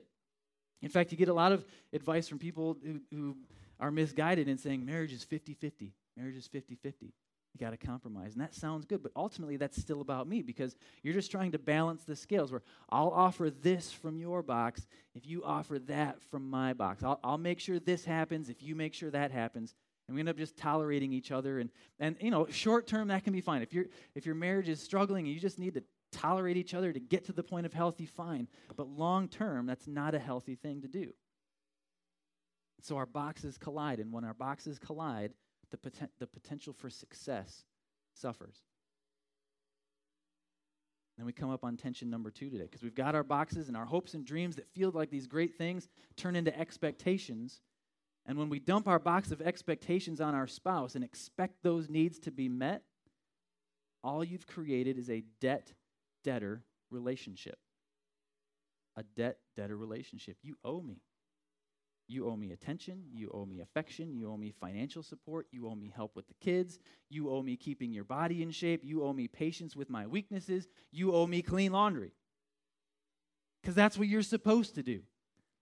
In 0.82 0.90
fact, 0.90 1.12
you 1.12 1.18
get 1.18 1.30
a 1.30 1.34
lot 1.34 1.52
of 1.52 1.64
advice 1.94 2.28
from 2.28 2.40
people 2.40 2.78
who, 2.84 3.00
who 3.12 3.38
are 3.80 3.92
misguided 3.92 4.48
in 4.48 4.58
saying 4.58 4.84
marriage 4.84 5.14
is 5.14 5.24
50 5.24 5.54
50. 5.54 5.94
Marriage 6.18 6.36
is 6.36 6.48
50 6.48 6.76
50. 6.76 7.14
You 7.54 7.60
got 7.60 7.72
to 7.72 7.78
compromise. 7.78 8.34
And 8.34 8.42
that 8.42 8.56
sounds 8.56 8.86
good, 8.86 9.04
but 9.04 9.12
ultimately 9.16 9.58
that's 9.58 9.80
still 9.80 10.02
about 10.02 10.28
me 10.28 10.42
because 10.42 10.76
you're 11.04 11.14
just 11.14 11.32
trying 11.32 11.52
to 11.52 11.60
balance 11.60 12.04
the 12.04 12.16
scales 12.16 12.52
where 12.52 12.62
I'll 12.90 13.10
offer 13.10 13.50
this 13.50 13.92
from 13.92 14.18
your 14.18 14.42
box 14.42 14.88
if 15.16 15.26
you 15.28 15.44
offer 15.44 15.78
that 15.80 16.22
from 16.30 16.50
my 16.50 16.74
box. 16.74 17.04
I'll, 17.04 17.20
I'll 17.24 17.38
make 17.38 17.60
sure 17.60 17.80
this 17.80 18.06
happens 18.06 18.50
if 18.50 18.64
you 18.64 18.76
make 18.76 18.94
sure 18.94 19.12
that 19.12 19.32
happens. 19.32 19.76
And 20.08 20.16
we 20.16 20.22
end 20.22 20.30
up 20.30 20.38
just 20.38 20.58
tolerating 20.58 21.12
each 21.14 21.32
other. 21.32 21.60
And, 21.60 21.70
and 22.00 22.16
you 22.22 22.32
know, 22.32 22.48
short 22.48 22.88
term, 22.88 23.10
that 23.10 23.24
can 23.24 23.34
be 23.34 23.42
fine. 23.42 23.62
If, 23.62 23.74
you 23.74 23.90
if 24.16 24.26
your 24.26 24.36
marriage 24.36 24.70
is 24.70 24.82
struggling 24.82 25.26
and 25.26 25.34
you 25.34 25.40
just 25.40 25.60
need 25.60 25.74
to 25.74 25.84
tolerate 26.12 26.58
each 26.58 26.74
other 26.74 26.92
to 26.92 27.00
get 27.00 27.26
to 27.26 27.34
the 27.34 27.44
point 27.44 27.66
of 27.66 27.74
healthy, 27.74 28.06
fine. 28.06 28.48
But 28.76 28.88
long 28.88 29.28
term, 29.28 29.66
that's 29.66 29.88
not 29.88 30.16
a 30.16 30.20
healthy 30.20 30.56
thing 30.56 30.82
to 30.82 30.88
do. 30.88 31.14
So 32.82 32.98
our 32.98 33.06
boxes 33.06 33.58
collide. 33.58 34.00
And 34.00 34.12
when 34.12 34.24
our 34.24 34.34
boxes 34.34 34.80
collide, 34.80 35.34
the, 35.72 35.78
poten- 35.78 36.10
the 36.20 36.28
potential 36.28 36.74
for 36.74 36.90
success 36.90 37.64
suffers. 38.14 38.64
Then 41.18 41.26
we 41.26 41.34
come 41.34 41.50
up 41.50 41.64
on 41.64 41.78
tension 41.78 42.10
number 42.10 42.32
two 42.32 42.50
today 42.50 42.64
because 42.64 42.82
we've 42.82 42.96
got 42.96 43.16
our 43.16 43.24
boxes 43.24 43.68
and 43.68 43.78
our 43.78 43.86
hopes 43.86 44.14
and 44.14 44.26
dreams 44.26 44.56
that 44.56 44.68
feel 44.74 44.92
like 44.92 45.10
these 45.10 45.28
great 45.28 45.56
things 45.56 45.88
turn 46.16 46.36
into 46.36 46.58
expectations. 46.58 47.62
And 48.26 48.38
when 48.38 48.50
we 48.50 48.60
dump 48.60 48.88
our 48.88 49.00
box 49.00 49.32
of 49.32 49.42
expectations 49.42 50.22
on 50.22 50.34
our 50.34 50.48
spouse 50.48 50.96
and 50.96 51.04
expect 51.04 51.64
those 51.64 51.90
needs 51.90 52.20
to 52.20 52.32
be 52.32 52.50
met, 52.50 52.84
all 54.04 54.24
you've 54.24 54.48
created 54.48 54.98
is 54.98 55.10
a 55.10 55.24
debt 55.40 55.74
debtor 56.24 56.64
relationship. 56.90 57.60
A 58.96 59.04
debt 59.04 59.38
debtor 59.56 59.78
relationship. 59.78 60.38
You 60.42 60.58
owe 60.64 60.82
me. 60.82 61.02
You 62.12 62.28
owe 62.28 62.36
me 62.36 62.52
attention. 62.52 63.04
You 63.14 63.32
owe 63.34 63.46
me 63.46 63.62
affection. 63.62 64.14
You 64.14 64.30
owe 64.30 64.36
me 64.36 64.52
financial 64.52 65.02
support. 65.02 65.48
You 65.50 65.70
owe 65.70 65.76
me 65.76 65.94
help 65.96 66.14
with 66.14 66.28
the 66.28 66.34
kids. 66.42 66.78
You 67.10 67.30
owe 67.30 67.42
me 67.42 67.56
keeping 67.56 67.94
your 67.94 68.04
body 68.04 68.44
in 68.44 68.52
shape. 68.52 68.82
You 68.84 69.06
owe 69.06 69.14
me 69.14 69.30
patience 69.30 69.78
with 69.78 69.90
my 69.90 70.06
weaknesses. 70.06 70.68
You 70.92 71.16
owe 71.16 71.26
me 71.26 71.42
clean 71.42 71.72
laundry. 71.72 72.12
Because 73.62 73.76
that's 73.76 73.98
what 73.98 74.10
you're 74.10 74.24
supposed 74.24 74.76
to 74.76 74.84
do. 74.84 75.04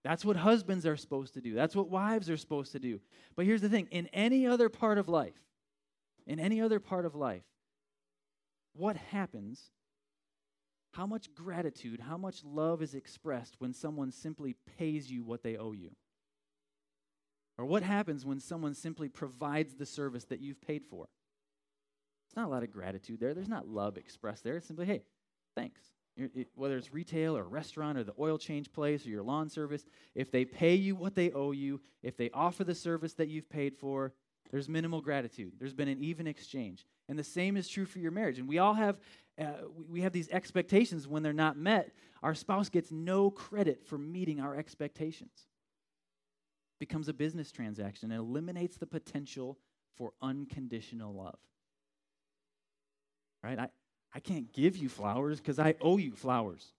That's 0.04 0.26
what 0.26 0.38
husbands 0.38 0.88
are 0.88 0.98
supposed 0.98 1.36
to 1.36 1.42
do. 1.42 1.54
That's 1.54 1.76
what 1.76 1.92
wives 1.92 2.32
are 2.32 2.38
supposed 2.38 2.72
to 2.72 2.80
do. 2.80 3.00
But 3.36 3.46
here's 3.46 3.62
the 3.62 3.70
thing 3.70 3.88
in 3.92 4.08
any 4.08 4.48
other 4.48 4.70
part 4.70 4.98
of 4.98 5.08
life, 5.08 5.40
in 6.26 6.40
any 6.40 6.62
other 6.62 6.80
part 6.80 7.06
of 7.06 7.14
life, 7.14 7.44
what 8.74 8.96
happens? 8.96 9.70
How 10.94 11.06
much 11.06 11.32
gratitude, 11.36 12.00
how 12.00 12.18
much 12.18 12.44
love 12.44 12.82
is 12.82 12.96
expressed 12.96 13.56
when 13.60 13.72
someone 13.72 14.12
simply 14.12 14.56
pays 14.80 15.12
you 15.12 15.24
what 15.24 15.44
they 15.44 15.56
owe 15.56 15.74
you? 15.74 15.92
Or 17.60 17.66
what 17.66 17.84
happens 17.84 18.26
when 18.26 18.40
someone 18.40 18.74
simply 18.74 19.10
provides 19.10 19.74
the 19.76 19.86
service 19.86 20.24
that 20.26 20.40
you've 20.40 20.62
paid 20.62 20.86
for? 20.86 21.10
There's 22.26 22.38
not 22.38 22.48
a 22.50 22.54
lot 22.54 22.64
of 22.64 22.72
gratitude 22.72 23.20
there. 23.20 23.34
There's 23.34 23.50
not 23.50 23.68
love 23.68 23.98
expressed 23.98 24.46
there. 24.46 24.56
It's 24.56 24.68
simply, 24.68 24.86
hey, 24.86 25.04
thanks. 25.56 25.82
It, 26.16 26.48
whether 26.56 26.78
it's 26.78 26.94
retail 26.94 27.36
or 27.36 27.44
restaurant 27.44 27.98
or 27.98 28.06
the 28.06 28.14
oil 28.18 28.38
change 28.38 28.72
place 28.72 29.06
or 29.06 29.10
your 29.10 29.24
lawn 29.24 29.50
service, 29.50 29.86
if 30.16 30.32
they 30.32 30.46
pay 30.46 30.76
you 30.76 30.96
what 30.96 31.16
they 31.16 31.32
owe 31.32 31.52
you, 31.52 31.82
if 32.02 32.16
they 32.16 32.30
offer 32.34 32.64
the 32.64 32.74
service 32.74 33.12
that 33.16 33.28
you've 33.28 33.50
paid 33.50 33.76
for, 33.76 34.14
there's 34.52 34.70
minimal 34.70 35.02
gratitude. 35.02 35.52
There's 35.60 35.74
been 35.74 35.90
an 35.90 36.02
even 36.02 36.28
exchange. 36.28 36.86
And 37.10 37.20
the 37.20 37.26
same 37.26 37.58
is 37.58 37.68
true 37.68 37.86
for 37.86 38.00
your 38.00 38.12
marriage. 38.12 38.40
And 38.40 38.48
we 38.48 38.60
all 38.60 38.74
have, 38.74 39.00
uh, 39.38 39.68
we 39.90 40.00
have 40.02 40.14
these 40.14 40.30
expectations. 40.30 41.10
When 41.10 41.24
they're 41.24 41.34
not 41.34 41.58
met, 41.58 41.92
our 42.24 42.36
spouse 42.36 42.70
gets 42.70 42.90
no 42.90 43.30
credit 43.30 43.86
for 43.86 43.98
meeting 43.98 44.40
our 44.40 44.56
expectations 44.56 45.49
becomes 46.80 47.08
a 47.08 47.14
business 47.14 47.52
transaction 47.52 48.12
and 48.12 48.20
eliminates 48.20 48.78
the 48.78 48.88
potential 48.88 49.58
for 49.98 50.14
unconditional 50.22 51.14
love. 51.14 51.38
Right? 53.44 53.60
I, 53.60 53.70
I 54.14 54.20
can't 54.20 54.52
give 54.52 54.78
you 54.78 54.90
flowers 54.90 55.40
because 55.40 55.60
I 55.60 55.76
owe 55.82 55.98
you 55.98 56.14
flowers. 56.14 56.74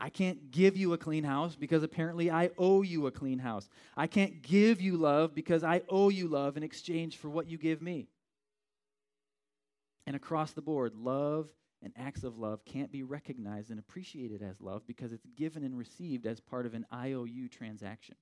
I 0.00 0.08
can't 0.08 0.50
give 0.50 0.76
you 0.76 0.92
a 0.94 0.98
clean 0.98 1.24
house 1.24 1.56
because 1.56 1.82
apparently 1.82 2.30
I 2.30 2.50
owe 2.56 2.82
you 2.82 3.06
a 3.06 3.10
clean 3.10 3.38
house. 3.38 3.68
I 3.96 4.06
can't 4.06 4.42
give 4.42 4.80
you 4.80 4.96
love 4.96 5.34
because 5.34 5.62
I 5.62 5.82
owe 5.88 6.08
you 6.08 6.26
love 6.26 6.56
in 6.56 6.62
exchange 6.62 7.18
for 7.18 7.28
what 7.28 7.46
you 7.46 7.58
give 7.58 7.82
me. 7.82 8.08
And 10.06 10.16
across 10.16 10.52
the 10.52 10.62
board, 10.62 10.94
love 10.94 11.48
and 11.82 11.92
acts 11.96 12.24
of 12.24 12.38
love 12.38 12.64
can't 12.64 12.90
be 12.90 13.02
recognized 13.02 13.70
and 13.70 13.78
appreciated 13.78 14.42
as 14.42 14.60
love 14.60 14.86
because 14.86 15.12
it's 15.12 15.26
given 15.36 15.64
and 15.64 15.76
received 15.76 16.26
as 16.26 16.40
part 16.40 16.64
of 16.64 16.74
an 16.74 16.86
IOU 16.92 17.48
transaction. 17.48 18.16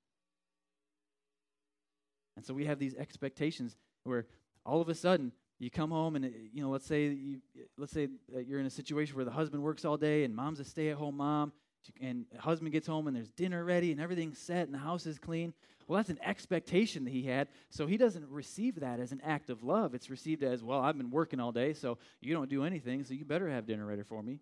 And 2.39 2.47
so 2.47 2.55
we 2.55 2.67
have 2.67 2.79
these 2.79 2.95
expectations 2.95 3.77
where 4.05 4.27
all 4.65 4.81
of 4.81 4.89
a 4.89 4.95
sudden 4.95 5.33
you 5.59 5.73
come 5.73 5.91
home 5.91 6.15
and 6.15 6.25
uh, 6.25 6.29
you 6.53 6.63
know 6.63 6.71
let's 6.71 6.87
say 6.87 7.07
you 7.07 7.41
let's 7.77 7.93
say 7.93 8.07
you're 8.47 8.61
in 8.61 8.67
a 8.67 8.71
situation 8.71 9.17
where 9.17 9.25
the 9.25 9.33
husband 9.33 9.61
works 9.61 9.85
all 9.85 9.97
day 9.97 10.23
and 10.23 10.37
mom's 10.37 10.61
a 10.61 10.65
stay-at-home 10.65 11.17
mom 11.17 11.53
and 12.01 12.27
husband 12.39 12.71
gets 12.71 12.87
home 12.87 13.09
and 13.09 13.17
there's 13.17 13.33
dinner 13.33 13.65
ready 13.65 13.91
and 13.91 14.01
everything's 14.01 14.39
set 14.39 14.67
and 14.67 14.73
the 14.75 14.79
house 14.79 15.05
is 15.05 15.19
clean. 15.19 15.53
Well 15.89 15.97
that's 15.97 16.11
an 16.11 16.21
expectation 16.23 17.05
that 17.07 17.11
he 17.11 17.25
had 17.25 17.49
so 17.71 17.89
he 17.89 17.97
doesn't 17.97 18.29
receive 18.31 18.79
that 18.79 19.01
as 19.01 19.11
an 19.11 19.21
act 19.25 19.51
of 19.51 19.65
love. 19.65 19.93
It's 19.93 20.09
received 20.09 20.45
as 20.45 20.63
well 20.63 20.79
i've 20.79 20.97
been 20.97 21.11
working 21.11 21.41
all 21.41 21.51
day 21.51 21.73
so 21.73 21.99
you 22.21 22.35
don't 22.35 22.49
do 22.49 22.63
anything 22.63 23.03
so 23.03 23.15
you 23.15 23.25
better 23.25 23.51
have 23.51 23.67
dinner 23.67 23.85
ready 23.85 24.05
for 24.05 24.23
me. 24.23 24.39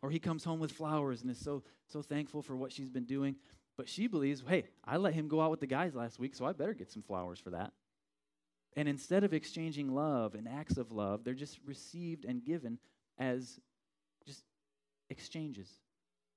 Or 0.00 0.10
he 0.10 0.20
comes 0.20 0.44
home 0.44 0.60
with 0.60 0.70
flowers 0.70 1.22
and 1.22 1.30
is 1.32 1.40
so 1.40 1.64
so 1.88 2.02
thankful 2.02 2.40
for 2.40 2.56
what 2.56 2.70
she's 2.70 2.88
been 2.88 3.04
doing 3.04 3.34
but 3.78 3.88
she 3.88 4.08
believes, 4.08 4.42
hey, 4.46 4.64
I 4.84 4.96
let 4.96 5.14
him 5.14 5.28
go 5.28 5.40
out 5.40 5.52
with 5.52 5.60
the 5.60 5.66
guys 5.66 5.94
last 5.94 6.18
week, 6.18 6.34
so 6.34 6.44
I 6.44 6.52
better 6.52 6.74
get 6.74 6.90
some 6.90 7.02
flowers 7.02 7.38
for 7.38 7.50
that. 7.50 7.72
And 8.76 8.88
instead 8.88 9.22
of 9.24 9.32
exchanging 9.32 9.94
love 9.94 10.34
and 10.34 10.48
acts 10.48 10.76
of 10.76 10.90
love, 10.90 11.22
they're 11.24 11.32
just 11.32 11.58
received 11.64 12.24
and 12.24 12.44
given 12.44 12.78
as 13.18 13.60
just 14.26 14.42
exchanges, 15.08 15.70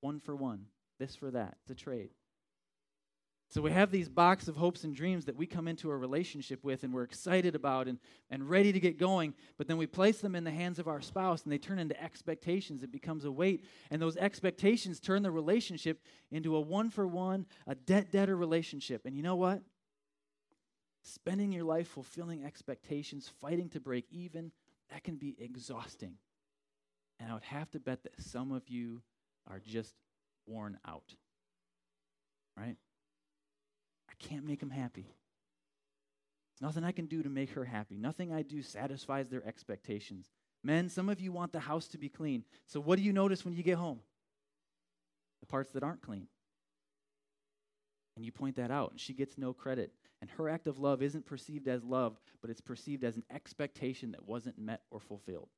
one 0.02 0.20
for 0.20 0.36
one, 0.36 0.68
this 1.00 1.16
for 1.16 1.32
that. 1.32 1.58
It's 1.64 1.72
a 1.72 1.76
trade. 1.84 2.12
So 3.52 3.62
we 3.62 3.72
have 3.72 3.92
these 3.92 4.08
box 4.08 4.48
of 4.48 4.56
hopes 4.56 4.86
and 4.86 4.96
dreams 4.96 5.26
that 5.26 5.36
we 5.36 5.46
come 5.46 5.68
into 5.68 5.92
a 5.92 5.98
relationship 5.98 6.64
with 6.64 6.86
and 6.86 6.94
we're 6.94 7.04
excited 7.04 7.54
about 7.54 7.90
and, 7.90 8.00
and 8.30 8.50
ready 8.50 8.72
to 8.72 8.80
get 8.80 8.98
going, 8.98 9.34
but 9.58 9.68
then 9.68 9.76
we 9.76 9.88
place 9.88 10.20
them 10.22 10.36
in 10.36 10.46
the 10.46 10.52
hands 10.52 10.80
of 10.80 10.88
our 10.88 11.02
spouse 11.02 11.44
and 11.44 11.52
they 11.52 11.58
turn 11.58 11.78
into 11.78 12.02
expectations. 12.02 12.82
It 12.82 12.94
becomes 12.94 13.26
a 13.26 13.32
weight. 13.32 13.66
And 13.90 14.02
those 14.02 14.16
expectations 14.16 15.02
turn 15.02 15.22
the 15.22 15.32
relationship 15.32 16.00
into 16.32 16.56
a 16.56 16.62
one 16.62 16.90
for 16.90 17.06
one, 17.06 17.46
a 17.68 17.76
debt 17.76 18.10
debtor 18.10 18.38
relationship. 18.38 19.06
And 19.06 19.18
you 19.18 19.22
know 19.22 19.36
what? 19.36 19.62
Spending 21.04 21.52
your 21.52 21.66
life 21.66 21.90
fulfilling 21.90 22.46
expectations, 22.46 23.30
fighting 23.42 23.68
to 23.72 23.82
break 23.82 24.06
even, 24.12 24.54
that 24.92 25.04
can 25.04 25.18
be 25.18 25.36
exhausting. 25.38 26.14
And 27.20 27.30
I 27.30 27.34
would 27.34 27.44
have 27.44 27.70
to 27.72 27.82
bet 27.82 28.04
that 28.04 28.22
some 28.22 28.54
of 28.54 28.70
you 28.70 29.02
are 29.50 29.60
just 29.60 29.94
worn 30.48 30.78
out. 30.88 31.16
Right? 32.56 32.78
I 34.12 34.14
can't 34.20 34.46
make 34.46 34.60
them 34.60 34.70
happy. 34.70 35.08
There's 36.60 36.70
Nothing 36.70 36.84
I 36.84 36.92
can 36.92 37.06
do 37.06 37.24
to 37.24 37.30
make 37.30 37.52
her 37.52 37.66
happy. 37.66 37.98
Nothing 37.98 38.34
I 38.34 38.42
do 38.42 38.62
satisfies 38.62 39.30
their 39.30 39.46
expectations. 39.48 40.30
Men, 40.64 40.90
some 40.90 41.10
of 41.10 41.20
you 41.20 41.32
want 41.32 41.54
the 41.54 41.60
house 41.60 41.88
to 41.90 41.98
be 41.98 42.10
clean. 42.10 42.44
So 42.68 42.80
what 42.80 42.98
do 42.98 43.04
you 43.04 43.14
notice 43.14 43.44
when 43.44 43.56
you 43.56 43.64
get 43.64 43.78
home? 43.78 44.00
The 45.40 45.48
parts 45.48 45.72
that 45.72 45.84
aren't 45.84 46.02
clean. 46.02 46.28
And 48.16 48.26
you 48.26 48.32
point 48.32 48.58
that 48.58 48.70
out, 48.70 48.92
and 48.92 49.00
she 49.00 49.14
gets 49.14 49.38
no 49.38 49.54
credit. 49.54 49.92
And 50.22 50.30
her 50.32 50.50
act 50.50 50.68
of 50.68 50.78
love 50.78 51.02
isn't 51.02 51.26
perceived 51.26 51.68
as 51.68 51.84
love, 51.84 52.20
but 52.42 52.52
it's 52.52 52.62
perceived 52.62 53.04
as 53.04 53.16
an 53.16 53.24
expectation 53.34 54.12
that 54.12 54.28
wasn't 54.28 54.60
met 54.60 54.82
or 54.92 55.00
fulfilled. 55.00 55.50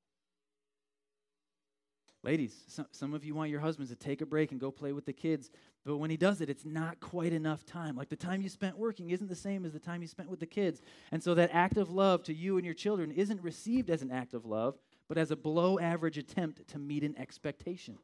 Ladies, 2.24 2.56
some, 2.68 2.86
some 2.92 3.14
of 3.14 3.26
you 3.26 3.36
want 3.36 3.50
your 3.50 3.60
husbands 3.60 3.92
to 3.92 3.98
take 3.98 4.22
a 4.22 4.26
break 4.26 4.52
and 4.52 4.60
go 4.60 4.72
play 4.72 4.94
with 4.94 5.06
the 5.06 5.12
kids, 5.12 5.52
but 5.84 5.98
when 5.98 6.10
he 6.10 6.16
does 6.16 6.40
it, 6.40 6.50
it's 6.50 6.64
not 6.64 7.02
quite 7.02 7.34
enough 7.34 7.66
time. 7.66 7.98
Like 7.98 8.08
the 8.08 8.16
time 8.16 8.42
you 8.42 8.48
spent 8.48 8.78
working 8.78 9.10
isn't 9.10 9.28
the 9.28 9.36
same 9.36 9.66
as 9.66 9.74
the 9.74 9.80
time 9.80 10.02
you 10.02 10.08
spent 10.08 10.30
with 10.30 10.40
the 10.40 10.46
kids. 10.46 10.82
And 11.12 11.22
so 11.22 11.34
that 11.34 11.50
act 11.52 11.76
of 11.76 11.90
love 11.90 12.24
to 12.24 12.34
you 12.34 12.56
and 12.56 12.66
your 12.66 12.74
children 12.74 13.12
isn't 13.12 13.42
received 13.44 13.90
as 13.90 14.02
an 14.02 14.10
act 14.10 14.34
of 14.34 14.46
love, 14.46 14.78
but 15.10 15.18
as 15.18 15.32
a 15.32 15.36
below 15.36 15.80
average 15.80 16.18
attempt 16.18 16.66
to 16.70 16.80
meet 16.80 17.04
an 17.04 17.16
expectation. 17.18 17.98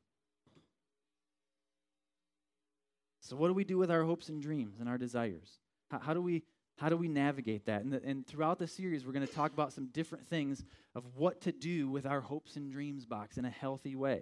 So, 3.22 3.38
what 3.38 3.48
do 3.48 3.54
we 3.54 3.64
do 3.64 3.78
with 3.78 3.92
our 3.92 4.04
hopes 4.04 4.28
and 4.28 4.42
dreams 4.42 4.80
and 4.80 4.90
our 4.90 4.98
desires? 4.98 5.60
How, 5.92 6.00
how 6.00 6.14
do 6.14 6.22
we 6.22 6.44
how 6.80 6.88
do 6.88 6.96
we 6.96 7.10
navigate 7.10 7.66
that? 7.66 7.82
And, 7.82 7.92
the, 7.92 8.02
and 8.04 8.26
throughout 8.26 8.58
the 8.58 8.68
series, 8.68 9.06
we're 9.06 9.12
going 9.12 9.28
to 9.28 9.34
talk 9.34 9.52
about 9.52 9.74
some 9.74 9.88
different 9.88 10.26
things 10.28 10.64
of 10.96 11.04
what 11.16 11.42
to 11.42 11.52
do 11.52 11.90
with 11.90 12.06
our 12.06 12.22
hopes 12.22 12.56
and 12.56 12.72
dreams 12.72 13.06
box 13.06 13.38
in 13.38 13.44
a 13.44 13.50
healthy 13.50 13.98
way. 13.98 14.22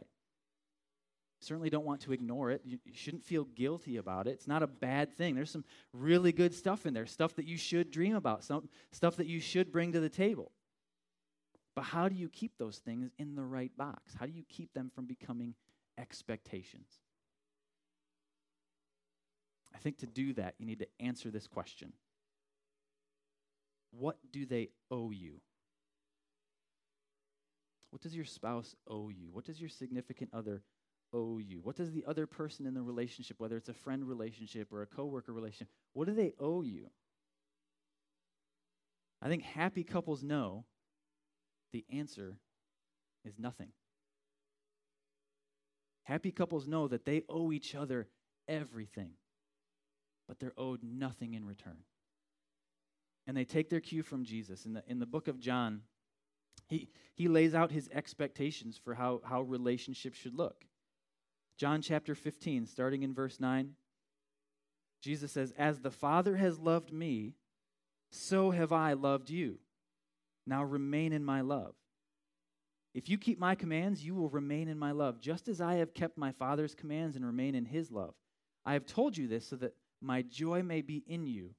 Certainly 1.39 1.69
don't 1.69 1.85
want 1.85 2.01
to 2.01 2.13
ignore 2.13 2.49
it. 2.49 2.61
You, 2.65 2.79
you 2.83 2.93
shouldn't 2.95 3.23
feel 3.23 3.43
guilty 3.43 3.97
about 3.97 4.25
it. 4.25 4.31
It's 4.31 4.47
not 4.47 4.63
a 4.63 4.67
bad 4.67 5.15
thing. 5.15 5.35
There's 5.35 5.51
some 5.51 5.65
really 5.93 6.31
good 6.31 6.51
stuff 6.51 6.87
in 6.87 6.95
there, 6.95 7.05
stuff 7.05 7.35
that 7.35 7.45
you 7.45 7.57
should 7.57 7.91
dream 7.91 8.15
about, 8.15 8.43
some 8.43 8.67
stuff 8.91 9.17
that 9.17 9.27
you 9.27 9.39
should 9.39 9.71
bring 9.71 9.91
to 9.91 9.99
the 9.99 10.09
table. 10.09 10.51
But 11.75 11.83
how 11.83 12.09
do 12.09 12.15
you 12.15 12.27
keep 12.27 12.57
those 12.57 12.79
things 12.79 13.11
in 13.19 13.35
the 13.35 13.43
right 13.43 13.71
box? 13.77 14.15
How 14.19 14.25
do 14.25 14.31
you 14.31 14.43
keep 14.49 14.73
them 14.73 14.89
from 14.95 15.05
becoming 15.05 15.53
expectations? 15.99 16.89
I 19.75 19.77
think 19.77 19.99
to 19.99 20.07
do 20.07 20.33
that, 20.33 20.55
you 20.57 20.65
need 20.65 20.79
to 20.79 20.87
answer 20.99 21.29
this 21.29 21.45
question 21.45 21.93
What 23.91 24.17
do 24.31 24.45
they 24.45 24.69
owe 24.91 25.11
you? 25.11 25.41
What 27.91 28.01
does 28.01 28.15
your 28.15 28.25
spouse 28.25 28.75
owe 28.87 29.09
you? 29.09 29.29
What 29.31 29.45
does 29.45 29.59
your 29.59 29.69
significant 29.69 30.31
other 30.33 30.61
owe 31.13 31.37
you? 31.37 31.59
What 31.61 31.75
does 31.75 31.91
the 31.91 32.05
other 32.05 32.27
person 32.27 32.65
in 32.65 32.73
the 32.73 32.81
relationship, 32.81 33.39
whether 33.39 33.57
it's 33.57 33.69
a 33.69 33.73
friend 33.73 34.07
relationship 34.07 34.71
or 34.71 34.81
a 34.81 34.87
coworker 34.87 35.33
relationship, 35.33 35.69
what 35.93 36.07
do 36.07 36.13
they 36.13 36.33
owe 36.39 36.61
you? 36.61 36.89
I 39.21 39.29
think 39.29 39.43
happy 39.43 39.83
couples 39.83 40.21
know 40.21 40.65
the 41.71 41.85
answer 41.89 42.37
is 43.25 43.39
nothing. 43.39 43.69
Happy 46.03 46.31
couples 46.31 46.67
know 46.67 46.87
that 46.87 47.05
they 47.05 47.23
owe 47.29 47.51
each 47.51 47.73
other 47.73 48.07
everything 48.47 49.11
but 50.27 50.39
they're 50.39 50.53
owed 50.57 50.83
nothing 50.83 51.33
in 51.33 51.45
return. 51.45 51.77
And 53.27 53.35
they 53.35 53.45
take 53.45 53.69
their 53.69 53.81
cue 53.81 54.03
from 54.03 54.23
Jesus. 54.23 54.65
In 54.65 54.73
the, 54.73 54.83
in 54.87 54.99
the 54.99 55.05
book 55.05 55.27
of 55.27 55.39
John, 55.39 55.81
he, 56.67 56.89
he 57.13 57.27
lays 57.27 57.53
out 57.53 57.71
his 57.71 57.89
expectations 57.93 58.79
for 58.81 58.93
how, 58.93 59.21
how 59.23 59.41
relationships 59.41 60.17
should 60.17 60.35
look. 60.35 60.65
John 61.57 61.81
chapter 61.81 62.15
15, 62.15 62.65
starting 62.65 63.03
in 63.03 63.13
verse 63.13 63.39
9, 63.39 63.73
Jesus 65.01 65.31
says, 65.31 65.53
As 65.57 65.79
the 65.79 65.91
Father 65.91 66.37
has 66.37 66.59
loved 66.59 66.93
me, 66.93 67.33
so 68.11 68.51
have 68.51 68.71
I 68.71 68.93
loved 68.93 69.29
you. 69.29 69.59
Now 70.45 70.63
remain 70.63 71.13
in 71.13 71.23
my 71.23 71.41
love. 71.41 71.75
If 72.93 73.09
you 73.09 73.17
keep 73.17 73.37
my 73.37 73.53
commands, 73.53 74.03
you 74.03 74.15
will 74.15 74.29
remain 74.29 74.67
in 74.67 74.79
my 74.79 74.91
love, 74.91 75.19
just 75.19 75.47
as 75.47 75.61
I 75.61 75.75
have 75.75 75.93
kept 75.93 76.17
my 76.17 76.31
Father's 76.31 76.73
commands 76.73 77.15
and 77.15 77.25
remain 77.25 77.53
in 77.53 77.65
his 77.65 77.91
love. 77.91 78.15
I 78.65 78.73
have 78.73 78.85
told 78.85 79.17
you 79.17 79.27
this 79.27 79.47
so 79.47 79.55
that 79.57 79.75
my 80.01 80.23
joy 80.23 80.63
may 80.63 80.81
be 80.81 81.03
in 81.07 81.27
you, 81.27 81.51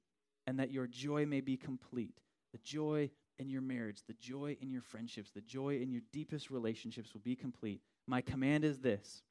and 0.48 0.58
that 0.58 0.70
your 0.70 0.86
joy 0.86 1.26
may 1.26 1.42
be 1.42 1.58
complete. 1.58 2.22
The 2.52 2.58
joy 2.64 3.10
in 3.38 3.50
your 3.50 3.60
marriage, 3.60 3.98
the 4.06 4.14
joy 4.14 4.56
in 4.62 4.70
your 4.70 4.80
friendships, 4.80 5.30
the 5.30 5.42
joy 5.42 5.76
in 5.76 5.92
your 5.92 6.00
deepest 6.10 6.50
relationships 6.50 7.12
will 7.12 7.20
be 7.20 7.36
complete. 7.36 7.82
My 8.06 8.22
command 8.22 8.64
is 8.64 8.78
this 8.78 9.22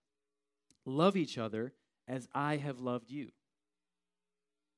love 0.86 1.17
each 1.17 1.39
other 1.39 1.73
as 2.08 2.27
I 2.36 2.58
have 2.58 2.80
loved 2.80 3.10
you. 3.10 3.32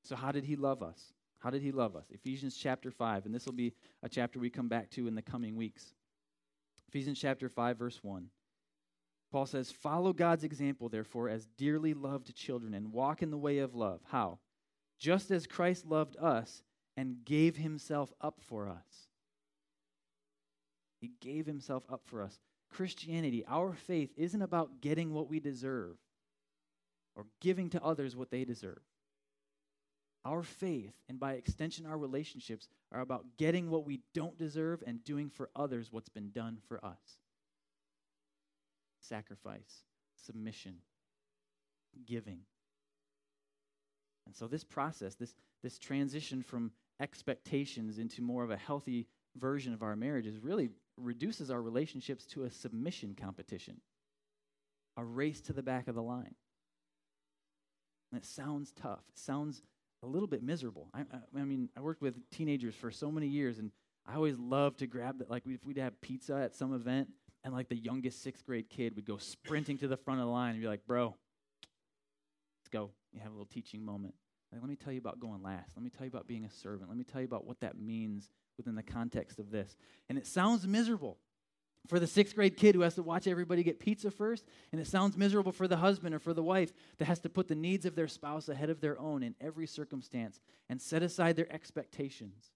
So, 0.06 0.16
how 0.16 0.32
did 0.32 0.46
he 0.46 0.56
love 0.56 0.82
us? 0.82 1.12
How 1.40 1.50
did 1.50 1.62
he 1.62 1.74
love 1.74 1.98
us? 1.98 2.06
Ephesians 2.10 2.56
chapter 2.56 2.90
5, 2.90 3.26
and 3.26 3.36
this 3.36 3.46
will 3.46 3.52
be 3.52 3.74
a 4.02 4.08
chapter 4.08 4.40
we 4.40 4.50
come 4.50 4.70
back 4.70 4.90
to 4.92 5.10
in 5.10 5.16
the 5.16 5.22
coming 5.22 5.58
weeks. 5.58 5.94
Ephesians 6.88 7.20
chapter 7.20 7.50
5, 7.50 7.78
verse 7.78 8.00
1. 8.02 8.28
Paul 9.30 9.46
says, 9.46 9.72
Follow 9.72 10.14
God's 10.14 10.46
example, 10.46 10.88
therefore, 10.88 11.28
as 11.28 11.48
dearly 11.58 11.94
loved 11.94 12.34
children, 12.34 12.74
and 12.74 12.94
walk 12.94 13.22
in 13.22 13.30
the 13.30 13.38
way 13.38 13.58
of 13.58 13.76
love. 13.76 14.00
How? 14.08 14.40
Just 15.00 15.32
as 15.32 15.48
Christ 15.48 15.86
loved 15.86 16.18
us 16.18 16.62
and 16.98 17.24
gave 17.24 17.56
himself 17.56 18.14
up 18.20 18.42
for 18.42 18.68
us. 18.68 19.08
He 21.00 21.12
gave 21.22 21.46
himself 21.46 21.84
up 21.90 22.02
for 22.06 22.22
us. 22.22 22.38
Christianity, 22.70 23.46
our 23.48 23.74
faith, 23.74 24.12
isn't 24.18 24.42
about 24.42 24.82
getting 24.82 25.14
what 25.14 25.30
we 25.30 25.40
deserve 25.40 25.98
or 27.16 27.26
giving 27.42 27.70
to 27.72 27.84
others 27.84 28.16
what 28.16 28.30
they 28.30 28.44
deserve. 28.44 28.82
Our 30.26 30.44
faith, 30.44 30.94
and 31.08 31.20
by 31.20 31.34
extension, 31.34 31.86
our 31.86 31.98
relationships, 31.98 32.68
are 32.92 33.00
about 33.00 33.26
getting 33.38 33.70
what 33.70 33.86
we 33.86 34.02
don't 34.14 34.38
deserve 34.38 34.84
and 34.86 35.04
doing 35.04 35.30
for 35.30 35.50
others 35.56 35.92
what's 35.92 36.10
been 36.10 36.32
done 36.32 36.58
for 36.68 36.84
us 36.84 37.00
sacrifice, 39.02 39.84
submission, 40.24 40.76
giving. 42.06 42.42
And 44.26 44.36
so, 44.36 44.48
this 44.48 44.64
process, 44.64 45.16
this, 45.16 45.34
this 45.64 45.80
transition 45.80 46.44
from 46.44 46.72
expectations 47.00 47.98
into 47.98 48.22
more 48.22 48.44
of 48.44 48.52
a 48.52 48.58
healthy 48.58 49.08
version 49.38 49.74
of 49.74 49.84
our 49.84 49.96
marriages, 49.96 50.40
really 50.40 50.70
reduces 50.98 51.50
our 51.50 51.62
relationships 51.62 52.26
to 52.26 52.44
a 52.44 52.52
submission 52.52 53.16
competition, 53.20 53.80
a 54.98 55.04
race 55.04 55.42
to 55.42 55.54
the 55.54 55.64
back 55.64 55.88
of 55.88 55.96
the 55.96 56.04
line. 56.04 56.36
And 58.12 58.22
it 58.22 58.26
sounds 58.26 58.72
tough. 58.72 59.04
It 59.10 59.18
sounds 59.18 59.62
a 60.04 60.08
little 60.08 60.28
bit 60.28 60.44
miserable. 60.44 60.90
I, 60.94 61.02
I, 61.02 61.40
I 61.40 61.44
mean, 61.44 61.70
I 61.78 61.82
worked 61.82 62.02
with 62.02 62.16
teenagers 62.32 62.76
for 62.76 62.92
so 62.92 63.12
many 63.12 63.28
years, 63.28 63.60
and 63.60 63.72
I 64.06 64.16
always 64.16 64.38
loved 64.38 64.80
to 64.80 64.88
grab 64.88 65.20
that. 65.20 65.30
Like, 65.30 65.44
if 65.46 65.64
we'd 65.64 65.78
have 65.78 66.00
pizza 66.02 66.36
at 66.36 66.56
some 66.56 66.74
event, 66.74 67.10
and 67.44 67.54
like 67.54 67.70
the 67.70 67.76
youngest 67.76 68.22
sixth 68.22 68.46
grade 68.46 68.70
kid 68.70 68.96
would 68.96 69.06
go 69.06 69.18
sprinting 69.18 69.78
to 69.78 69.88
the 69.88 69.98
front 69.98 70.20
of 70.20 70.26
the 70.26 70.32
line 70.32 70.52
and 70.52 70.62
be 70.62 70.68
like, 70.68 70.86
bro, 70.86 71.16
let's 72.70 72.84
go. 72.84 72.92
You 73.14 73.20
have 73.22 73.32
a 73.32 73.34
little 73.34 73.46
teaching 73.46 73.84
moment. 73.84 74.14
Like, 74.52 74.62
let 74.62 74.70
me 74.70 74.76
tell 74.76 74.92
you 74.92 75.00
about 75.00 75.20
going 75.20 75.44
last. 75.44 75.72
Let 75.76 75.84
me 75.84 75.90
tell 75.90 76.06
you 76.06 76.10
about 76.10 76.28
being 76.28 76.46
a 76.46 76.50
servant. 76.50 76.90
Let 76.90 76.98
me 76.98 77.04
tell 77.04 77.22
you 77.22 77.28
about 77.28 77.46
what 77.46 77.60
that 77.62 77.80
means 77.80 78.30
within 78.58 78.76
the 78.76 78.84
context 78.84 79.40
of 79.40 79.52
this. 79.52 79.76
And 80.10 80.18
it 80.18 80.26
sounds 80.26 80.68
miserable 80.68 81.18
for 81.88 82.00
the 82.00 82.08
sixth 82.08 82.36
grade 82.36 82.58
kid 82.58 82.76
who 82.76 82.82
has 82.82 82.96
to 82.96 83.04
watch 83.04 83.28
everybody 83.28 83.64
get 83.64 83.80
pizza 83.80 84.12
first. 84.12 84.46
And 84.72 84.82
it 84.82 84.88
sounds 84.88 85.18
miserable 85.18 85.52
for 85.52 85.68
the 85.68 85.78
husband 85.78 86.16
or 86.16 86.20
for 86.20 86.34
the 86.34 86.44
wife 86.44 86.74
that 86.98 87.06
has 87.06 87.20
to 87.20 87.30
put 87.30 87.48
the 87.48 87.56
needs 87.56 87.86
of 87.86 87.96
their 87.96 88.08
spouse 88.08 88.50
ahead 88.50 88.70
of 88.70 88.82
their 88.82 89.00
own 89.00 89.24
in 89.24 89.36
every 89.40 89.68
circumstance 89.68 90.40
and 90.68 90.82
set 90.82 91.04
aside 91.04 91.36
their 91.36 91.52
expectations 91.52 92.52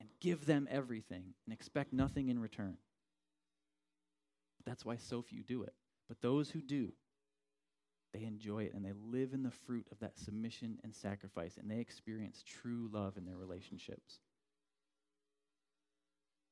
and 0.00 0.08
give 0.20 0.46
them 0.46 0.68
everything 0.70 1.34
and 1.46 1.52
expect 1.52 1.92
nothing 1.92 2.28
in 2.28 2.38
return. 2.38 2.76
That's 4.66 4.84
why 4.84 4.96
so 4.96 5.22
few 5.22 5.42
do 5.42 5.62
it. 5.62 5.72
But 6.08 6.20
those 6.20 6.50
who 6.50 6.60
do, 6.60 6.92
they 8.12 8.24
enjoy 8.24 8.64
it 8.64 8.74
and 8.74 8.84
they 8.84 8.92
live 9.10 9.32
in 9.32 9.42
the 9.42 9.50
fruit 9.50 9.86
of 9.92 9.98
that 10.00 10.18
submission 10.18 10.78
and 10.82 10.94
sacrifice 10.94 11.56
and 11.60 11.70
they 11.70 11.78
experience 11.78 12.42
true 12.46 12.88
love 12.92 13.16
in 13.16 13.24
their 13.24 13.36
relationships. 13.36 14.20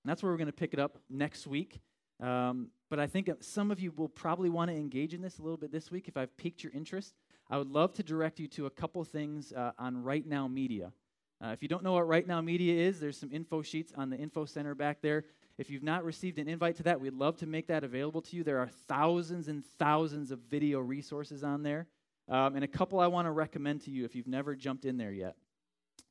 And 0.05 0.11
that's 0.11 0.23
where 0.23 0.31
we're 0.31 0.39
going 0.39 0.47
to 0.47 0.53
pick 0.53 0.73
it 0.73 0.79
up 0.79 0.99
next 1.11 1.47
week. 1.47 1.81
Um, 2.23 2.69
but 2.89 2.99
I 3.01 3.07
think 3.07 3.31
some 3.41 3.71
of 3.71 3.81
you 3.81 3.93
will 3.97 4.09
probably 4.09 4.49
want 4.49 4.71
to 4.71 4.77
engage 4.77 5.15
in 5.15 5.21
this 5.21 5.39
a 5.39 5.43
little 5.43 5.57
bit 5.57 5.73
this 5.73 5.91
week 5.91 6.09
if 6.09 6.17
I've 6.17 6.37
piqued 6.37 6.63
your 6.63 6.73
interest. 6.73 7.15
I 7.51 7.59
would 7.59 7.71
love 7.71 7.93
to 7.95 8.03
direct 8.03 8.41
you 8.41 8.49
to 8.49 8.67
a 8.67 8.71
couple 8.71 9.03
things 9.05 9.53
uh, 9.53 9.73
on 9.79 10.03
Right 10.03 10.27
Now 10.27 10.49
Media. 10.49 10.93
Uh, 11.45 11.49
if 11.49 11.63
you 11.63 11.69
don't 11.69 11.83
know 11.83 11.93
what 11.93 12.09
Right 12.09 12.27
Now 12.27 12.41
Media 12.41 12.89
is, 12.89 12.99
there's 12.99 13.19
some 13.19 13.31
info 13.33 13.63
sheets 13.63 13.93
on 13.97 14.11
the 14.11 14.17
info 14.17 14.45
center 14.45 14.75
back 14.75 15.03
there. 15.03 15.25
If 15.59 15.71
you've 15.71 15.83
not 15.83 16.05
received 16.05 16.39
an 16.39 16.49
invite 16.49 16.77
to 16.77 16.83
that, 16.85 17.01
we'd 17.01 17.15
love 17.15 17.39
to 17.39 17.47
make 17.47 17.69
that 17.69 17.83
available 17.83 18.21
to 18.23 18.37
you. 18.37 18.45
There 18.45 18.59
are 18.59 18.69
thousands 18.89 19.49
and 19.49 19.65
thousands 19.79 20.31
of 20.31 20.41
video 20.51 20.81
resources 20.81 21.43
on 21.43 21.63
there. 21.63 21.87
Um, 22.29 22.57
and 22.57 22.65
a 22.65 22.69
couple 22.69 23.01
I 23.01 23.07
want 23.07 23.27
to 23.27 23.31
recommend 23.31 23.83
to 23.83 23.91
you 23.91 24.05
if 24.05 24.15
you've 24.15 24.27
never 24.27 24.55
jumped 24.55 24.85
in 24.85 24.99
there 24.99 25.13
yet. 25.13 25.37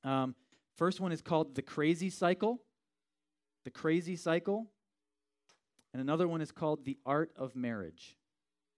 Um, 0.03 0.33
first 0.77 0.99
one 0.99 1.11
is 1.11 1.21
called 1.21 1.55
The 1.55 1.61
Crazy 1.61 2.09
Cycle. 2.09 2.59
The 3.65 3.71
Crazy 3.71 4.15
Cycle. 4.15 4.67
And 5.93 6.01
another 6.01 6.27
one 6.27 6.41
is 6.41 6.51
called 6.51 6.83
The 6.83 6.97
Art 7.05 7.31
of 7.35 7.55
Marriage. 7.55 8.17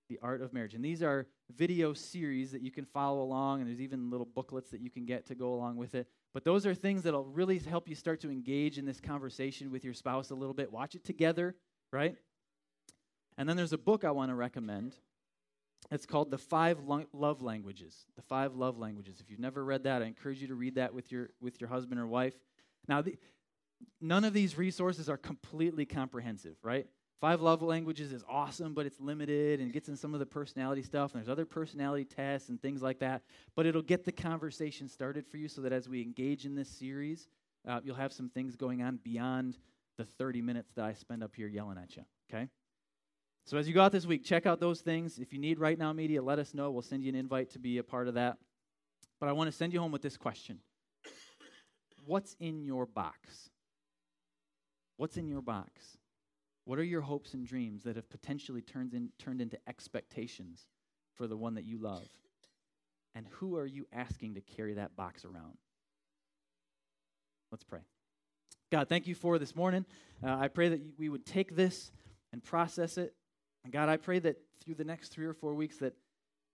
The 0.10 0.19
Art 0.21 0.41
of 0.41 0.51
Marriage. 0.53 0.73
And 0.73 0.84
these 0.84 1.01
are 1.01 1.27
video 1.56 1.93
series 1.93 2.51
that 2.51 2.62
you 2.62 2.71
can 2.71 2.86
follow 2.86 3.21
along, 3.21 3.62
and 3.62 3.69
there's 3.69 3.82
even 3.82 4.10
little 4.10 4.25
booklets 4.25 4.71
that 4.71 4.82
you 4.82 4.89
can 4.89 5.06
get 5.06 5.25
to 5.27 5.36
go 5.36 5.53
along 5.53 5.77
with 5.77 5.95
it. 5.95 6.08
But 6.33 6.43
those 6.43 6.65
are 6.65 6.75
things 6.75 7.03
that'll 7.03 7.25
really 7.25 7.57
help 7.59 7.87
you 7.87 7.95
start 7.95 8.21
to 8.21 8.29
engage 8.29 8.77
in 8.77 8.85
this 8.85 8.99
conversation 8.99 9.71
with 9.71 9.83
your 9.83 9.93
spouse 9.93 10.29
a 10.29 10.35
little 10.35 10.53
bit. 10.53 10.71
Watch 10.71 10.95
it 10.95 11.03
together, 11.03 11.55
right? 11.91 12.15
And 13.37 13.47
then 13.47 13.57
there's 13.57 13.73
a 13.73 13.77
book 13.77 14.03
I 14.03 14.11
want 14.11 14.29
to 14.29 14.35
recommend. 14.35 14.95
It's 15.91 16.05
called 16.05 16.31
The 16.31 16.37
Five 16.37 16.79
Love 17.13 17.41
Languages. 17.41 18.05
The 18.15 18.21
Five 18.21 18.55
Love 18.55 18.77
Languages. 18.77 19.19
If 19.21 19.29
you've 19.29 19.39
never 19.39 19.63
read 19.63 19.83
that, 19.83 20.01
I 20.01 20.05
encourage 20.05 20.41
you 20.41 20.47
to 20.47 20.55
read 20.55 20.75
that 20.75 20.93
with 20.93 21.11
your 21.11 21.29
with 21.39 21.61
your 21.61 21.69
husband 21.69 21.99
or 21.99 22.07
wife. 22.07 22.33
Now, 22.87 23.01
the, 23.01 23.15
none 24.01 24.25
of 24.25 24.33
these 24.33 24.57
resources 24.57 25.07
are 25.07 25.17
completely 25.17 25.85
comprehensive, 25.85 26.55
right? 26.61 26.87
Five 27.19 27.41
love 27.41 27.63
languages 27.63 28.12
is 28.12 28.23
awesome, 28.30 28.75
but 28.75 28.86
it's 28.86 28.99
limited 28.99 29.60
and 29.60 29.73
gets 29.73 29.89
in 29.89 29.95
some 29.95 30.13
of 30.13 30.19
the 30.19 30.25
personality 30.25 30.84
stuff. 30.84 31.13
And 31.13 31.21
there's 31.21 31.32
other 31.32 31.45
personality 31.45 32.06
tests 32.06 32.49
and 32.49 32.62
things 32.62 32.82
like 32.84 32.99
that. 32.99 33.23
But 33.56 33.65
it'll 33.65 33.82
get 33.82 34.06
the 34.06 34.12
conversation 34.12 34.88
started 34.88 35.25
for 35.25 35.38
you 35.38 35.47
so 35.47 35.62
that 35.62 35.73
as 35.73 35.89
we 35.89 36.01
engage 36.01 36.45
in 36.45 36.53
this 36.53 36.69
series, 36.69 37.27
uh, 37.67 37.80
you'll 37.84 37.95
have 37.95 38.13
some 38.13 38.30
things 38.30 38.56
going 38.56 38.84
on 38.84 38.99
beyond 39.03 39.58
the 39.97 40.06
30 40.06 40.43
minutes 40.43 40.73
that 40.73 40.86
I 40.86 40.93
spend 40.93 41.23
up 41.23 41.36
here 41.36 41.47
yelling 41.47 41.80
at 41.80 41.95
you, 41.95 42.03
okay? 42.32 42.49
So 43.45 43.58
as 43.58 43.67
you 43.67 43.73
go 43.73 43.82
out 43.82 43.91
this 43.91 44.06
week, 44.06 44.23
check 44.23 44.45
out 44.45 44.60
those 44.60 44.82
things. 44.82 45.17
If 45.17 45.34
you 45.34 45.39
need 45.39 45.58
Right 45.58 45.77
Now 45.77 45.93
Media, 45.93 46.21
let 46.21 46.38
us 46.38 46.53
know. 46.53 46.69
We'll 46.69 46.84
send 46.84 47.03
you 47.03 47.10
an 47.10 47.15
invite 47.15 47.49
to 47.51 47.60
be 47.60 47.80
a 47.80 47.84
part 47.84 48.08
of 48.08 48.13
that. 48.13 48.38
But 49.19 49.30
I 49.30 49.32
want 49.32 49.49
to 49.49 49.56
send 49.56 49.73
you 49.73 49.80
home 49.80 49.91
with 49.91 50.01
this 50.03 50.17
question 50.17 50.60
What's 52.06 52.36
in 52.39 52.63
your 52.63 52.86
box? 52.86 53.49
What's 54.97 55.17
in 55.17 55.27
your 55.27 55.41
box? 55.41 55.96
What 56.67 56.80
are 56.80 56.84
your 56.84 56.99
hopes 56.99 57.34
and 57.34 57.47
dreams 57.47 57.84
that 57.84 57.95
have 57.95 58.10
potentially 58.10 58.62
turned, 58.62 58.93
in, 58.93 59.08
turned 59.17 59.39
into 59.39 59.58
expectations 59.69 60.67
for 61.15 61.25
the 61.25 61.38
one 61.38 61.53
that 61.53 61.63
you 61.63 61.77
love? 61.77 62.03
And 63.15 63.25
who 63.30 63.56
are 63.56 63.65
you 63.65 63.88
asking 63.93 64.36
to 64.36 64.41
carry 64.41 64.73
that 64.73 64.93
box 64.97 65.23
around? 65.23 65.58
Let's 67.53 67.63
pray. 67.63 67.80
God, 68.69 68.89
thank 68.89 69.08
you 69.08 69.15
for 69.15 69.39
this 69.39 69.56
morning. 69.56 69.86
Uh, 70.21 70.36
I 70.36 70.49
pray 70.49 70.67
that 70.67 70.82
we 70.99 71.08
would 71.08 71.25
take 71.25 71.56
this 71.56 71.93
and 72.34 72.43
process 72.43 72.97
it. 72.97 73.13
And 73.63 73.71
God, 73.71 73.88
I 73.88 73.95
pray 73.95 74.19
that 74.19 74.36
through 74.62 74.75
the 74.75 74.84
next 74.84 75.13
three 75.13 75.25
or 75.25 75.34
four 75.34 75.56
weeks 75.56 75.77
that 75.77 75.93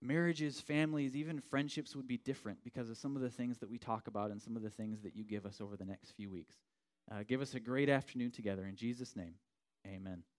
marriages, 0.00 0.60
families, 0.60 1.16
even 1.16 1.40
friendships 1.40 1.96
would 1.96 2.06
be 2.06 2.18
different 2.18 2.62
because 2.62 2.88
of 2.88 2.96
some 2.96 3.16
of 3.16 3.22
the 3.22 3.30
things 3.30 3.58
that 3.58 3.68
we 3.68 3.78
talk 3.78 4.06
about 4.06 4.30
and 4.30 4.40
some 4.40 4.54
of 4.54 4.62
the 4.62 4.70
things 4.70 5.02
that 5.02 5.16
you 5.16 5.24
give 5.24 5.44
us 5.44 5.60
over 5.60 5.76
the 5.76 5.84
next 5.84 6.12
few 6.12 6.30
weeks. 6.30 6.54
Uh, 7.10 7.24
give 7.26 7.40
us 7.40 7.54
a 7.54 7.60
great 7.60 7.88
afternoon 7.88 8.30
together. 8.30 8.64
In 8.64 8.76
Jesus' 8.76 9.16
name, 9.16 9.34
amen. 9.86 10.24